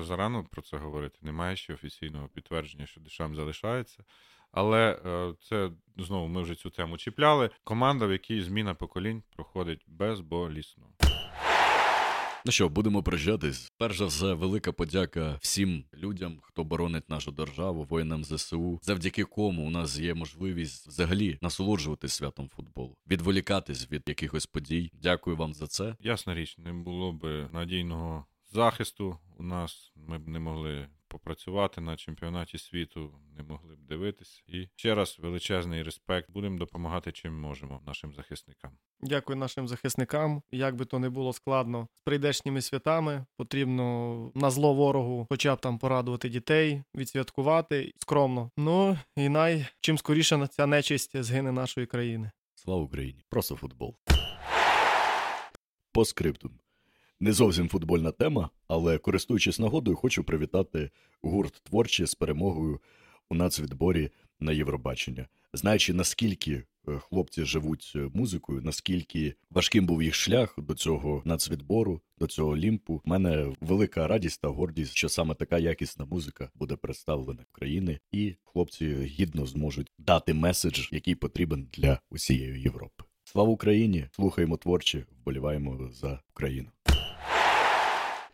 [0.00, 1.18] зарано про це говорити.
[1.22, 4.04] Немає ще офіційного підтвердження, що Дешам залишається.
[4.52, 7.50] Але е, це знову ми вже цю тему чіпляли.
[7.64, 10.84] Команда, в якій зміна поколінь проходить безболісно.
[12.46, 13.72] Ну що, будемо прощатись.
[13.78, 19.66] Перш за все, велика подяка всім людям, хто боронить нашу державу, воїнам ЗСУ, завдяки кому
[19.66, 24.90] у нас є можливість взагалі насолоджуватись святом футболу, відволікатись від якихось подій.
[25.02, 25.96] Дякую вам за це.
[26.00, 29.92] Ясна річ, не було б надійного захисту у нас.
[29.96, 34.42] Ми б не могли попрацювати на чемпіонаті світу, не могли б дивитися.
[34.46, 36.30] І ще раз величезний респект.
[36.30, 38.72] Будемо допомагати чим можемо нашим захисникам.
[39.00, 40.42] Дякую нашим захисникам.
[40.52, 45.60] Як би то не було складно з прийдешніми святами, потрібно на зло ворогу, хоча б
[45.60, 48.50] там порадувати дітей, відсвяткувати скромно.
[48.56, 52.30] Ну і най чим скоріше ця нечисть згине нашої країни.
[52.54, 53.24] Слава Україні!
[53.30, 53.96] Просто футбол.
[55.92, 56.58] По скриптум.
[57.24, 60.90] Не зовсім футбольна тема, але користуючись нагодою, хочу привітати
[61.22, 62.80] гурт творчі з перемогою
[63.30, 64.10] у нацвідборі
[64.40, 65.28] на Євробачення.
[65.52, 66.64] Знаючи, наскільки е,
[66.98, 73.02] хлопці живуть е, музикою, наскільки важким був їх шлях до цього нацвідбору, до цього лімпу,
[73.04, 77.98] в мене велика радість та гордість, що саме така якісна музика буде представлена в країни,
[78.12, 83.04] і хлопці гідно зможуть дати меседж, який потрібен для усієї Європи.
[83.24, 84.06] Слава Україні!
[84.12, 86.68] Слухаємо творчі, вболіваємо за Україну.